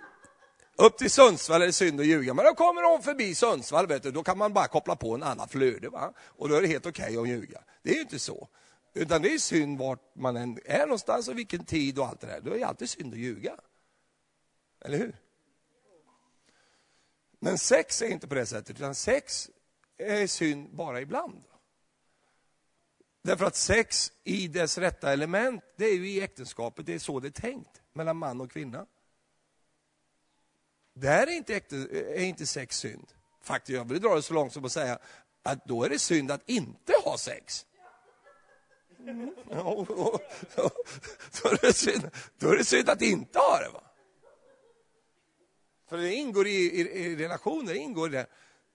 [0.76, 4.02] upp till Sundsvall är det synd att ljuga, men då kommer de förbi Sundsvall, vet
[4.02, 6.12] du, då kan man bara koppla på en annan flöde, va?
[6.18, 7.62] och då är det helt okej okay att ljuga.
[7.82, 8.48] Det är ju inte så.
[8.94, 12.26] Utan det är synd vart man än är någonstans och vilken tid och allt det
[12.26, 12.40] där.
[12.40, 13.56] Då är det alltid synd att ljuga.
[14.84, 15.16] Eller hur?
[17.40, 19.50] Men sex är inte på det sättet, utan sex
[19.98, 21.42] är synd bara ibland.
[23.22, 27.20] Därför att sex i dess rätta element, det är ju i äktenskapet, det är så
[27.20, 28.86] det är tänkt, mellan man och kvinna.
[30.98, 33.06] Där är inte, äkten, är inte sex synd.
[33.42, 34.98] Faktiskt, jag vill dra det så långt som att säga
[35.42, 37.66] att då är det synd att inte ha sex.
[38.98, 39.34] Mm.
[39.50, 39.86] Ja,
[41.42, 43.68] då, är det synd, då är det synd att inte ha det.
[43.68, 43.82] Va?
[45.88, 48.26] För det ingår i, i, i relationer, ingår det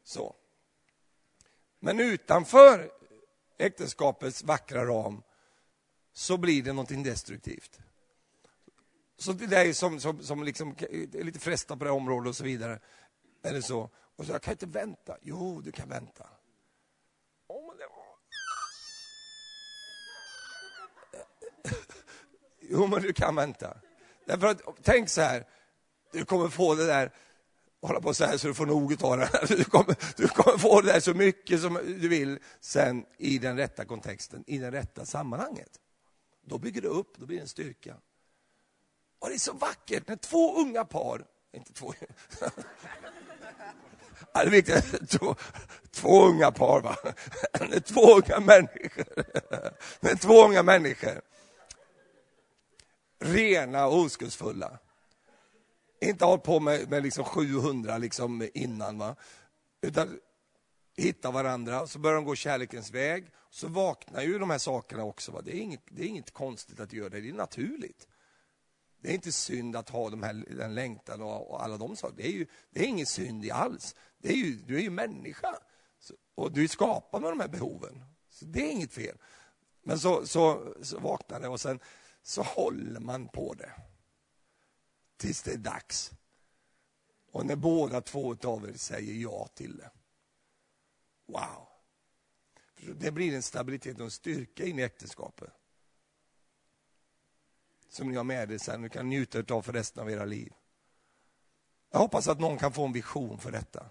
[0.04, 0.36] så.
[1.80, 2.92] Men utanför
[3.58, 5.24] äktenskapets vackra ram
[6.14, 7.80] så blir det någonting destruktivt.
[9.22, 12.44] Så till dig som, som, som liksom är lite frestad på det området och så
[12.44, 12.80] vidare.
[13.44, 13.90] Eller så.
[14.16, 15.18] Och så, jag kan inte vänta.
[15.22, 16.28] Jo, du kan vänta.
[22.60, 23.78] Jo, men du kan vänta.
[24.26, 25.46] Därför att, tänk så här,
[26.12, 27.12] du kommer få det där,
[27.82, 29.30] hålla på så här så du får nog av det.
[29.58, 33.58] Du kommer, du kommer få det där så mycket som du vill sen i den
[33.58, 35.80] rätta kontexten, i det rätta sammanhanget.
[36.46, 37.98] Då bygger det upp, då blir det en styrka.
[39.22, 41.94] Och det är så vackert när två unga par, inte två,
[44.34, 45.36] det är viktigt, två,
[45.92, 46.96] två unga par va,
[47.86, 51.22] två unga människor, två unga människor
[53.22, 54.80] rena och oskuldsfulla.
[56.02, 58.98] Inte hållit på med, med liksom 700 liksom innan.
[58.98, 59.16] Va?
[59.82, 60.20] Utan
[60.98, 63.28] hitta varandra, så börjar de gå kärlekens väg.
[63.50, 65.32] Så vaknar ju de här sakerna också.
[65.32, 65.42] Va?
[65.42, 68.08] Det, är inget, det är inget konstigt att göra det, det är naturligt.
[69.02, 72.18] Det är inte synd att ha de här, den längtan och, och alla de sakerna.
[72.18, 73.96] Det är ju det är ingen synd i alls.
[74.18, 75.56] Det är ju, du är ju människa.
[76.00, 78.04] Så, och du är skapad med de här behoven.
[78.30, 79.18] Så det är inget fel.
[79.84, 81.80] Men så, så, så vaknar det och sen
[82.24, 83.72] så håller man på det
[85.18, 86.12] tills det är dags.
[87.32, 89.92] Och när båda två av er säger ja till det.
[91.26, 91.68] Wow!
[93.00, 95.54] Det blir en stabilitet och en styrka in i äktenskapet.
[97.92, 100.54] Som ni har med er sen, och kan njuta av för resten av era liv.
[101.92, 103.86] Jag hoppas att någon kan få en vision för detta.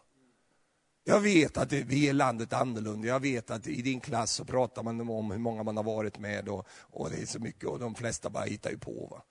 [1.05, 3.09] Jag vet att vi är landet annorlunda.
[3.09, 6.19] Jag vet att i din klass så pratar man om hur många man har varit
[6.19, 9.09] med och, och det är så mycket och de flesta bara hittar ju på.
[9.11, 9.23] Va?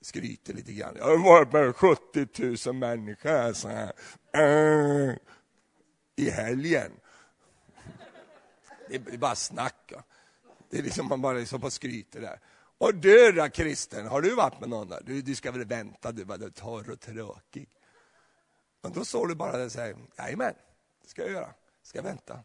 [0.00, 0.94] Skryter lite grann.
[0.96, 3.92] Jag har varit med 70 000 människor så här.
[4.32, 5.14] Äh,
[6.16, 6.92] i helgen.
[8.88, 9.92] Det är bara snack.
[10.70, 12.40] Det är liksom man bara liksom bara skryter där.
[12.78, 15.02] Och du då kristen, har du varit med någon där?
[15.04, 17.68] Du, du ska väl vänta, du är torr och tråkig.
[18.82, 20.54] Men då står du bara där och säger, jajamän,
[21.02, 21.54] det ska jag göra.
[21.82, 22.40] Ska jag vänta.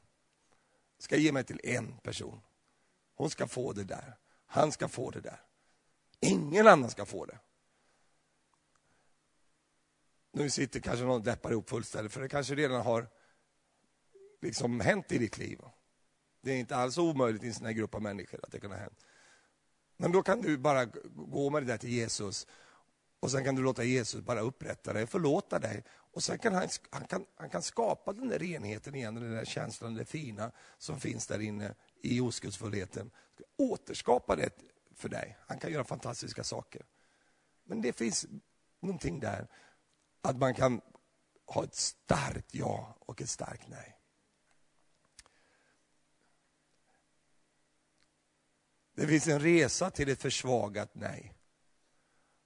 [0.98, 2.42] Ska jag ge mig till en person.
[3.16, 4.18] Hon ska få det där.
[4.46, 5.42] Han ska få det där.
[6.20, 7.40] Ingen annan ska få det.
[10.32, 13.08] Nu sitter kanske någon och deppar ihop fullständigt, för det kanske redan har
[14.42, 15.60] liksom hänt i ditt liv.
[16.42, 18.72] Det är inte alls omöjligt i en sån här grupp av människor att det kan
[18.72, 19.06] ha hänt.
[20.02, 20.86] Men då kan du bara
[21.16, 22.48] gå med det där till Jesus
[23.20, 25.84] och sen kan du låta Jesus bara upprätta dig, förlåta dig.
[25.90, 29.46] Och sen kan han, han, kan, han kan skapa den där renheten igen, den där
[29.46, 33.12] känslan, det fina som finns där inne i oskuldsfullheten.
[33.58, 34.50] Återskapa det
[34.96, 35.38] för dig.
[35.48, 36.86] Han kan göra fantastiska saker.
[37.64, 38.26] Men det finns
[38.80, 39.48] någonting där,
[40.22, 40.82] att man kan
[41.46, 44.01] ha ett starkt ja och ett starkt nej.
[48.96, 51.34] Det finns en resa till ett försvagat nej.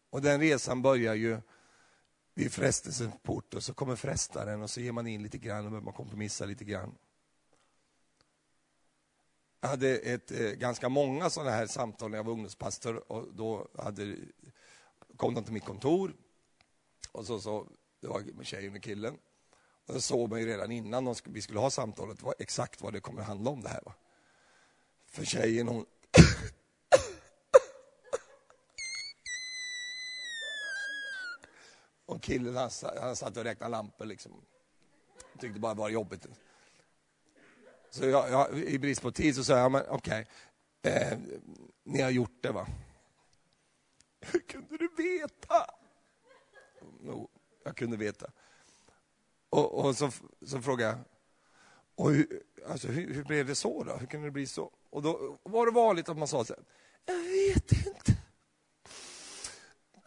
[0.09, 1.41] Och den resan börjar ju
[2.33, 5.83] vid frestelsens port och så kommer frestaren och så ger man in lite grann och
[5.83, 6.95] man kompromissa lite grann.
[9.61, 13.67] Jag hade ett, eh, ganska många sådana här samtal när jag var ungdomspastor och då
[13.77, 14.15] hade,
[15.17, 16.15] kom de till mitt kontor
[17.11, 17.67] och så, så
[18.01, 19.17] det var tjejen och killen.
[19.85, 22.93] Och så såg man ju redan innan de, vi skulle ha samtalet var exakt vad
[22.93, 23.81] det kommer att handla om det här.
[23.85, 23.93] Va?
[25.07, 25.85] För tjejen hon
[32.05, 32.70] och killen han,
[33.01, 34.32] han satt och räknade lampor liksom.
[35.39, 36.28] Tyckte bara det var jobbigt.
[37.89, 40.28] Så jag, jag, i brist på tid så sa jag, men okej,
[40.80, 41.18] okay, eh,
[41.84, 42.68] ni har gjort det va?
[44.20, 45.66] Hur kunde du veta?
[47.01, 47.30] Jo,
[47.63, 48.32] jag kunde veta.
[49.49, 50.11] Och, och så,
[50.45, 50.99] så frågade jag,
[51.95, 53.93] och hur, alltså, hur, hur, blev det så då?
[53.93, 54.71] Hur kunde det bli så?
[54.89, 56.63] Och då var det vanligt att man sa så här,
[57.05, 58.17] jag vet inte.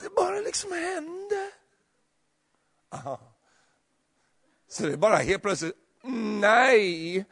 [0.00, 1.52] Det bara liksom hände.
[2.88, 3.20] Aha.
[4.68, 5.74] Så det är bara helt plötsligt,
[6.40, 7.24] nej,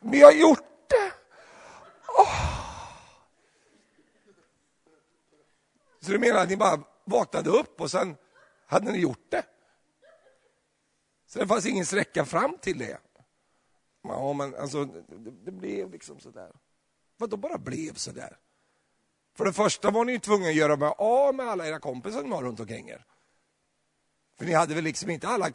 [0.00, 1.12] vi har gjort det.
[2.18, 2.50] Oh.
[6.00, 8.16] Så du menar att ni bara vaknade upp och sen
[8.66, 9.44] hade ni gjort det?
[11.26, 12.98] Så det fanns ingen sträcka fram till det?
[14.02, 16.50] Ja, men alltså, det, det blev liksom sådär.
[17.16, 18.36] Vadå bara blev sådär?
[19.36, 22.22] För det första var ni ju tvungna att göra med av med alla era kompisar
[22.22, 23.04] ni har runt omkring er.
[24.38, 25.50] För ni hade väl liksom inte alla...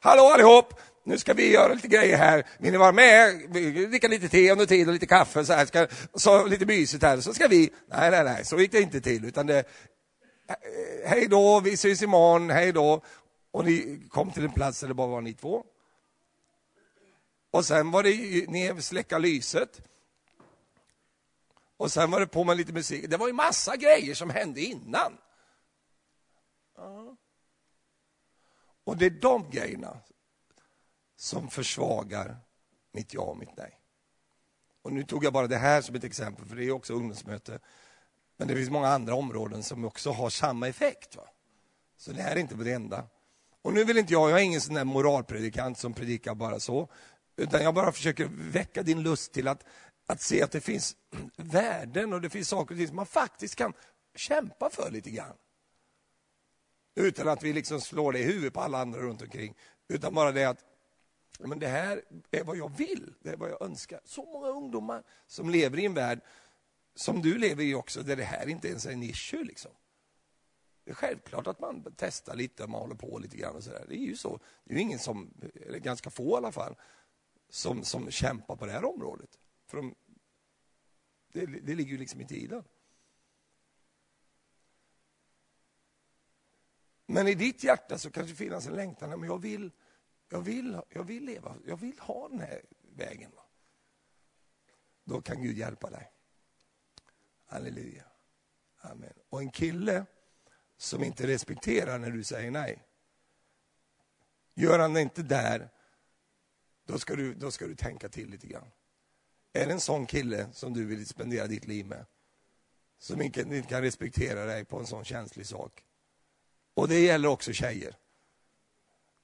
[0.00, 0.74] Hallå allihop!
[1.04, 2.46] Nu ska vi göra lite grejer här.
[2.58, 3.50] Vill ni vara med?
[3.90, 5.66] Dricka lite te under tid och lite kaffe så här.
[5.66, 7.20] Ska, så lite mysigt här.
[7.20, 7.70] Så ska vi...
[7.86, 9.24] Nej, nej, nej, så gick det inte till.
[9.24, 9.64] Utan det...
[11.04, 13.02] Hej då, vi ses imorgon, hej då.
[13.50, 15.64] Och ni kom till en plats där det bara var ni två.
[17.54, 19.82] Och sen var det ner, släcka lyset.
[21.76, 23.10] Och sen var det på med lite musik.
[23.10, 25.18] Det var ju massa grejer som hände innan.
[26.76, 27.16] Ja.
[28.84, 29.98] Och det är de grejerna
[31.16, 32.36] som försvagar
[32.92, 33.80] mitt ja och mitt nej.
[34.82, 37.58] Och nu tog jag bara det här som ett exempel, för det är också ungdomsmöte.
[38.36, 41.16] Men det finns många andra områden som också har samma effekt.
[41.16, 41.28] Va?
[41.96, 43.04] Så det här är inte det enda.
[43.62, 46.88] Och nu vill inte jag, jag är ingen sån där moralpredikant som predikar bara så,
[47.36, 49.64] utan jag bara försöker väcka din lust till att,
[50.06, 50.96] att se att det finns
[51.36, 53.72] värden och det finns saker och ting som man faktiskt kan
[54.14, 55.36] kämpa för lite grann.
[56.94, 59.54] Utan att vi liksom slår det i huvudet på alla andra runt omkring.
[59.88, 60.64] Utan bara det att
[61.38, 64.00] men det här är vad jag vill, det är vad jag önskar.
[64.04, 66.20] Så många ungdomar som lever i en värld
[66.94, 69.44] som du lever i också, där det här inte ens är en issue.
[69.44, 69.70] Liksom.
[70.84, 73.84] Det är självklart att man testar lite, man håller på lite grann och sådär.
[73.88, 74.40] Det är ju så.
[74.64, 75.30] Det är ju ingen som,
[75.66, 76.74] eller ganska få i alla fall,
[77.54, 79.38] som, som kämpar på det här området.
[79.66, 79.94] För de,
[81.32, 82.64] det, det ligger ju liksom i tiden.
[87.06, 89.70] Men i ditt hjärta så kanske det finns en längtan, men jag vill,
[90.28, 93.32] jag vill, jag vill leva, jag vill ha den här vägen.
[95.04, 96.12] Då kan Gud hjälpa dig.
[97.44, 98.04] Halleluja.
[98.76, 99.14] Amen.
[99.28, 100.06] Och en kille
[100.76, 102.82] som inte respekterar när du säger nej.
[104.54, 105.70] Gör han det inte där,
[106.86, 108.70] då ska, du, då ska du tänka till lite grann.
[109.52, 112.06] Är det en sån kille som du vill spendera ditt liv med,
[112.98, 115.84] som inte, inte kan respektera dig på en sån känslig sak,
[116.74, 117.96] och det gäller också tjejer.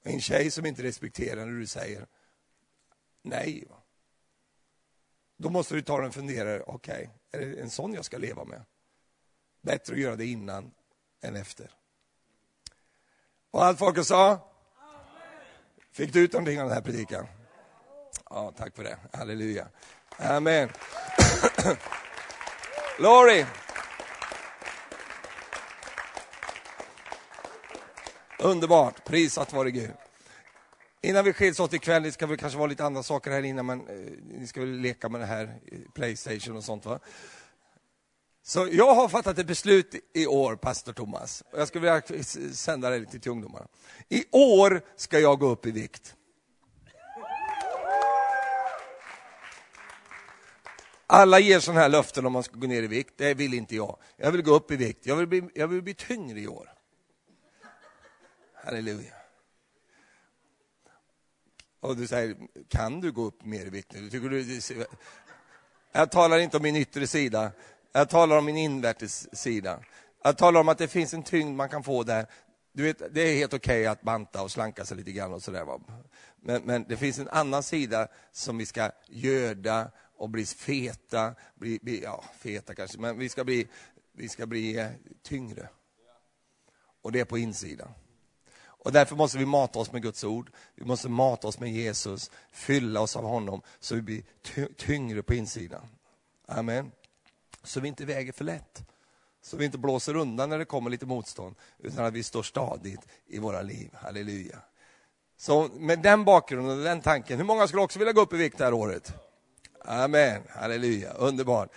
[0.03, 2.07] En tjej som inte respekterar när du säger
[3.21, 3.67] nej.
[5.37, 8.17] Då måste du ta den och fundera, okej, okay, är det en sån jag ska
[8.17, 8.65] leva med?
[9.61, 10.71] Bättre att göra det innan
[11.21, 11.71] än efter.
[13.51, 14.51] Och allt folket sa?
[15.91, 17.27] Fick du ut någonting av den här predikan?
[18.33, 18.97] Ja, tack för det.
[19.13, 19.67] Halleluja.
[20.17, 20.69] Amen.
[22.97, 23.45] Glory.
[28.39, 29.91] Underbart, prisat vare Gud.
[31.01, 33.65] Innan vi skiljs åt ikväll, det ska väl kanske vara lite andra saker här innan,
[33.65, 33.95] men eh,
[34.39, 35.59] ni ska väl leka med det här,
[35.93, 36.99] Playstation och sånt va?
[38.43, 41.43] Så jag har fattat ett beslut i år, pastor Thomas.
[41.51, 42.23] Jag skulle vilja
[42.53, 43.67] sända det lite till ungdomarna.
[44.09, 46.15] I år ska jag gå upp i vikt.
[51.13, 53.13] Alla ger sådana här löften om man ska gå ner i vikt.
[53.17, 53.97] Det vill inte jag.
[54.17, 55.05] Jag vill gå upp i vikt.
[55.05, 56.73] Jag vill bli, jag vill bli tyngre i år.
[58.53, 59.13] Halleluja.
[61.79, 62.35] Och du säger,
[62.69, 64.09] kan du gå upp mer i vikt nu?
[64.09, 64.61] Tycker du,
[65.91, 67.51] jag talar inte om min yttre sida,
[67.91, 69.79] jag talar om min invärtes sida.
[70.23, 72.25] Jag talar om att det finns en tyngd man kan få där.
[72.73, 75.43] Du vet, det är helt okej okay att banta och slanka sig lite grann och
[75.43, 75.65] sådär.
[76.41, 79.91] Men, men det finns en annan sida som vi ska göda
[80.21, 83.67] och bli feta, bli, bli, ja, feta kanske, men vi ska bli,
[84.11, 84.89] vi ska bli eh,
[85.21, 85.69] tyngre.
[87.01, 87.91] Och det är på insidan.
[88.61, 90.51] Och därför måste vi mata oss med Guds ord.
[90.75, 94.23] Vi måste mata oss med Jesus, fylla oss av honom så vi blir
[94.75, 95.87] tyngre på insidan.
[96.45, 96.91] Amen.
[97.63, 98.83] Så vi inte väger för lätt.
[99.41, 103.07] Så vi inte blåser undan när det kommer lite motstånd, utan att vi står stadigt
[103.27, 103.89] i våra liv.
[103.93, 104.59] Halleluja.
[105.37, 108.37] Så med den bakgrunden och den tanken, hur många skulle också vilja gå upp i
[108.37, 109.13] vikt det här året?
[109.85, 111.69] Amen, halleluja, underbart.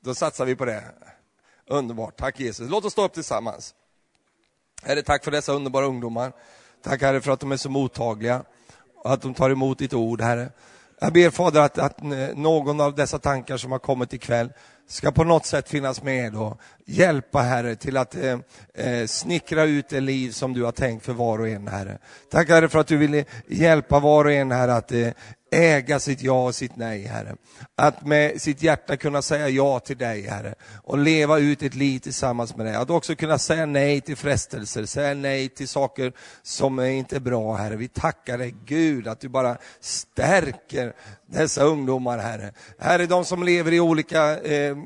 [0.00, 0.84] Då satsar vi på det.
[1.66, 2.70] Underbart, tack Jesus.
[2.70, 3.74] Låt oss stå upp tillsammans.
[4.82, 6.32] Herre, tack för dessa underbara ungdomar.
[6.82, 8.42] Tack Herre för att de är så mottagliga
[8.96, 10.48] och att de tar emot ditt ord, Herre.
[11.00, 14.52] Jag ber Fader att, att eh, någon av dessa tankar som har kommit ikväll
[14.88, 18.38] ska på något sätt finnas med och hjälpa Herre till att eh,
[18.74, 21.98] eh snickra ut det liv som du har tänkt för var och en Herre.
[22.30, 25.08] Tack Herre för att du vill hjälpa var och en Herre att eh,
[25.50, 27.36] äga sitt ja och sitt nej, Herre.
[27.76, 30.54] Att med sitt hjärta kunna säga ja till dig, Herre.
[30.82, 32.74] Och leva ut ett liv tillsammans med dig.
[32.74, 37.20] Att också kunna säga nej till frestelser, säga nej till saker som är inte är
[37.20, 37.76] bra, Herre.
[37.76, 40.94] Vi tackar dig, Gud, att du bara stärker
[41.28, 42.52] dessa ungdomar, Herre.
[42.78, 44.76] Herre, de som lever i olika eh, eh,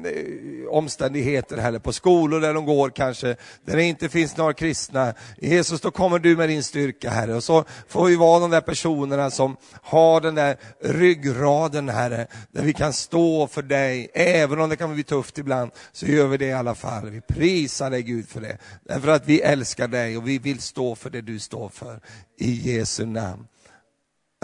[0.69, 5.15] omständigheter, Herre, på skolor där de går kanske, där det inte finns några kristna.
[5.37, 7.35] Jesus, då kommer du med din styrka, Herre.
[7.35, 12.63] Och så får vi vara de där personerna som har den där ryggraden, Herre, där
[12.63, 14.11] vi kan stå för dig.
[14.15, 17.11] Även om det kan bli tufft ibland, så gör vi det i alla fall.
[17.11, 18.59] Vi prisar dig, Gud, för det.
[18.85, 22.01] Därför att vi älskar dig och vi vill stå för det du står för.
[22.39, 23.47] I Jesu namn.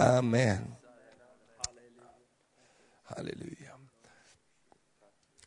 [0.01, 0.76] Amen.
[3.07, 3.79] Halleluja.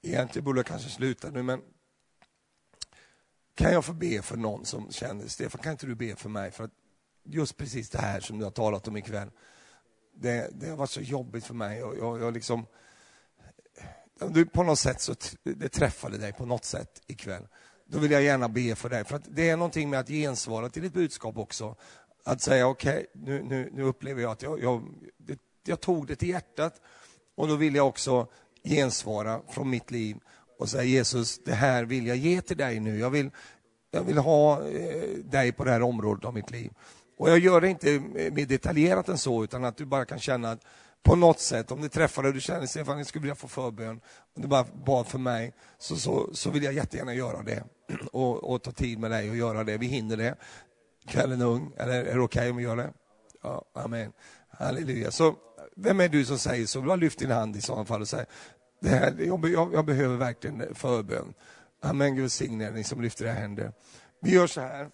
[0.03, 1.63] Egentligen borde jag kanske sluta nu, men
[3.55, 6.51] kan jag få be för någon som känner, Stefan, kan inte du be för mig?
[6.51, 6.71] För att
[7.25, 9.31] just precis det här som du har talat om ikväll,
[10.15, 11.79] det, det har varit så jobbigt för mig.
[11.79, 12.67] Jag, jag, jag liksom,
[14.29, 17.49] du, på något sätt så det träffade dig på något sätt ikväll.
[17.87, 19.05] Då vill jag gärna be för dig.
[19.05, 21.77] För att det är någonting med att gensvara till ditt budskap också.
[22.25, 26.07] Att säga okej, okay, nu, nu, nu upplever jag att jag, jag, det, jag tog
[26.07, 26.81] det till hjärtat
[27.37, 28.27] och då vill jag också
[28.65, 30.17] gensvara från mitt liv
[30.59, 32.99] och säga Jesus, det här vill jag ge till dig nu.
[32.99, 33.31] Jag vill,
[33.91, 36.73] jag vill ha eh, dig på det här området av mitt liv.
[37.19, 40.19] Och jag gör det inte eh, mer detaljerat än så, utan att du bara kan
[40.19, 40.65] känna att
[41.03, 43.49] på något sätt, om du träffar dig och du känner Stefan, jag skulle vilja få
[43.49, 44.01] förbön,
[44.37, 47.65] om du bara bad för mig, så, så, så vill jag jättegärna göra det.
[48.13, 49.77] Och, och ta tid med dig och göra det.
[49.77, 50.35] Vi hinner det.
[51.07, 52.91] Kvällen är ung, eller är det okej okay om vi gör det?
[53.43, 54.13] Ja, amen.
[54.49, 55.11] Halleluja.
[55.11, 55.35] Så
[55.83, 56.83] vem är du som säger så?
[56.83, 58.25] Bara lyft din hand i sådana fall och säg,
[58.81, 61.35] det här, jag, jag, jag behöver verkligen förbön.
[61.81, 63.73] Amen, Gud välsigne ni som lyfter era händer.
[64.21, 64.91] Vi gör så här,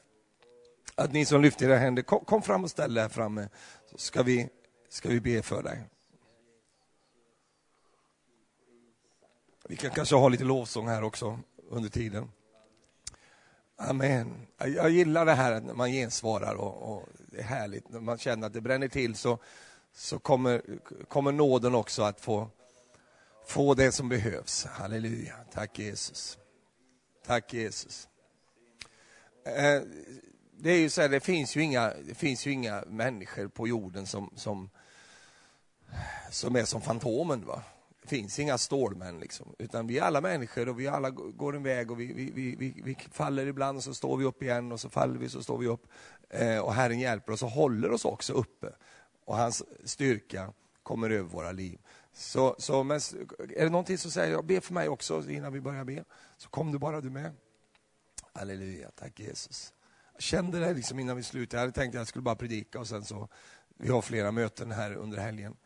[0.94, 3.48] att ni som lyfter era händer, kom, kom fram och ställ er här framme,
[3.90, 4.48] så ska vi,
[4.88, 5.84] ska vi be för dig.
[9.68, 11.38] Vi kan kanske ha lite lovsång här också
[11.70, 12.30] under tiden.
[13.78, 14.46] Amen.
[14.58, 17.88] Jag gillar det här när man gensvarar och, och, det är härligt.
[17.88, 19.38] När man känner att det bränner till så,
[19.96, 20.62] så kommer,
[21.08, 22.48] kommer nåden också att få,
[23.46, 24.64] få det som behövs.
[24.64, 25.34] Halleluja.
[25.52, 26.38] Tack Jesus.
[27.26, 28.08] Tack Jesus.
[29.44, 29.82] Eh,
[30.58, 33.68] det är ju så här, det finns ju inga, det finns ju inga människor på
[33.68, 34.70] jorden som, som,
[36.30, 37.46] som är som Fantomen.
[37.46, 37.62] Va?
[38.02, 39.54] Det finns inga stålmän, liksom.
[39.58, 42.82] utan vi är alla människor och vi alla går en väg och vi, vi, vi,
[42.84, 45.58] vi, faller ibland och så står vi upp igen och så faller vi så står
[45.58, 45.86] vi upp.
[46.30, 48.72] Eh, och Herren hjälper oss och håller oss också uppe.
[49.26, 51.78] Och hans styrka kommer över våra liv.
[52.12, 52.96] Så, så men,
[53.56, 56.04] är det någonting som säger, be för mig också innan vi börjar be,
[56.36, 57.32] så kom du bara du med.
[58.32, 59.72] Halleluja, tack Jesus.
[60.12, 61.56] Jag kände det liksom innan vi slutade.
[61.56, 63.28] Jag hade tänkt att jag skulle bara predika och sen så,
[63.76, 65.56] vi har flera möten här under helgen.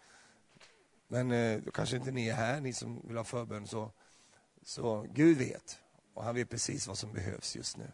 [1.08, 3.66] Men eh, då kanske inte ni är här, ni som vill ha förbön.
[3.66, 3.92] Så,
[4.62, 5.78] så Gud vet.
[6.14, 7.92] Och han vet precis vad som behövs just nu.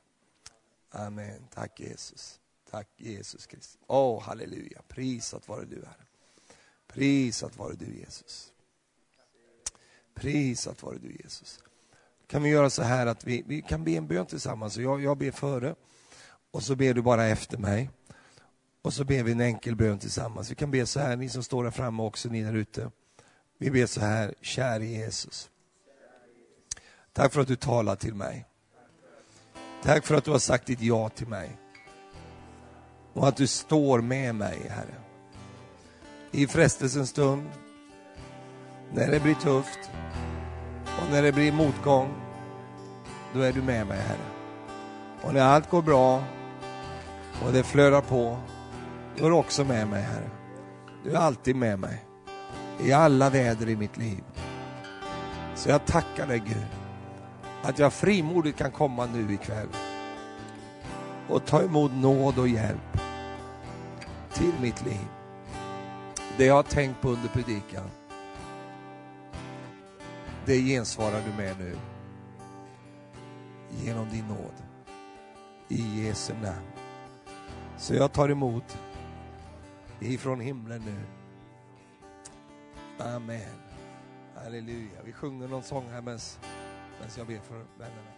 [0.91, 1.49] Amen.
[1.55, 2.41] Tack Jesus.
[2.71, 3.79] Tack Jesus Kristus.
[3.87, 4.83] Åh, oh, halleluja.
[4.89, 6.07] Prisat vare du Herre.
[6.87, 8.53] Prisat vare du Jesus.
[10.15, 11.59] Prisat vare du Jesus.
[12.27, 14.77] Kan vi göra så här att vi, vi kan be en bön tillsammans.
[14.77, 15.75] Jag, jag ber före
[16.51, 17.91] och så ber du bara efter mig.
[18.83, 20.51] Och så ber vi en enkel bön tillsammans.
[20.51, 22.91] Vi kan be så här, ni som står där framme också, ni där ute.
[23.59, 25.51] Vi ber så här, käre Jesus.
[27.13, 28.47] Tack för att du talar till mig.
[29.83, 31.59] Tack för att du har sagt ditt ja till mig.
[33.17, 34.95] Och att du står med mig, Herre.
[36.31, 37.49] I frestelsens stund,
[38.93, 39.91] när det blir tufft
[40.85, 42.15] och när det blir motgång,
[43.35, 44.27] då är du med mig, Herre.
[45.23, 46.25] Och när allt går bra
[47.45, 48.39] och det flödar på,
[49.17, 50.31] då är du också med mig, Herre.
[51.05, 52.05] Du är alltid med mig.
[52.81, 54.25] I alla väder i mitt liv.
[55.55, 56.67] Så jag tackar dig, Gud,
[57.63, 59.69] att jag frimodigt kan komma nu ikväll
[61.29, 63.06] och ta emot nåd och hjälp
[64.37, 65.07] till mitt liv.
[66.39, 67.91] Det jag har tänkt på under predikan,
[70.45, 71.77] det gensvarar du med nu.
[73.85, 74.55] Genom din nåd.
[75.69, 76.67] I Jesu namn.
[77.79, 78.79] Så jag tar emot
[80.01, 81.01] ifrån himlen nu.
[83.05, 83.57] Amen.
[84.35, 85.03] Halleluja.
[85.05, 86.19] Vi sjunger någon sång här medan
[87.17, 88.16] jag ber för vännerna.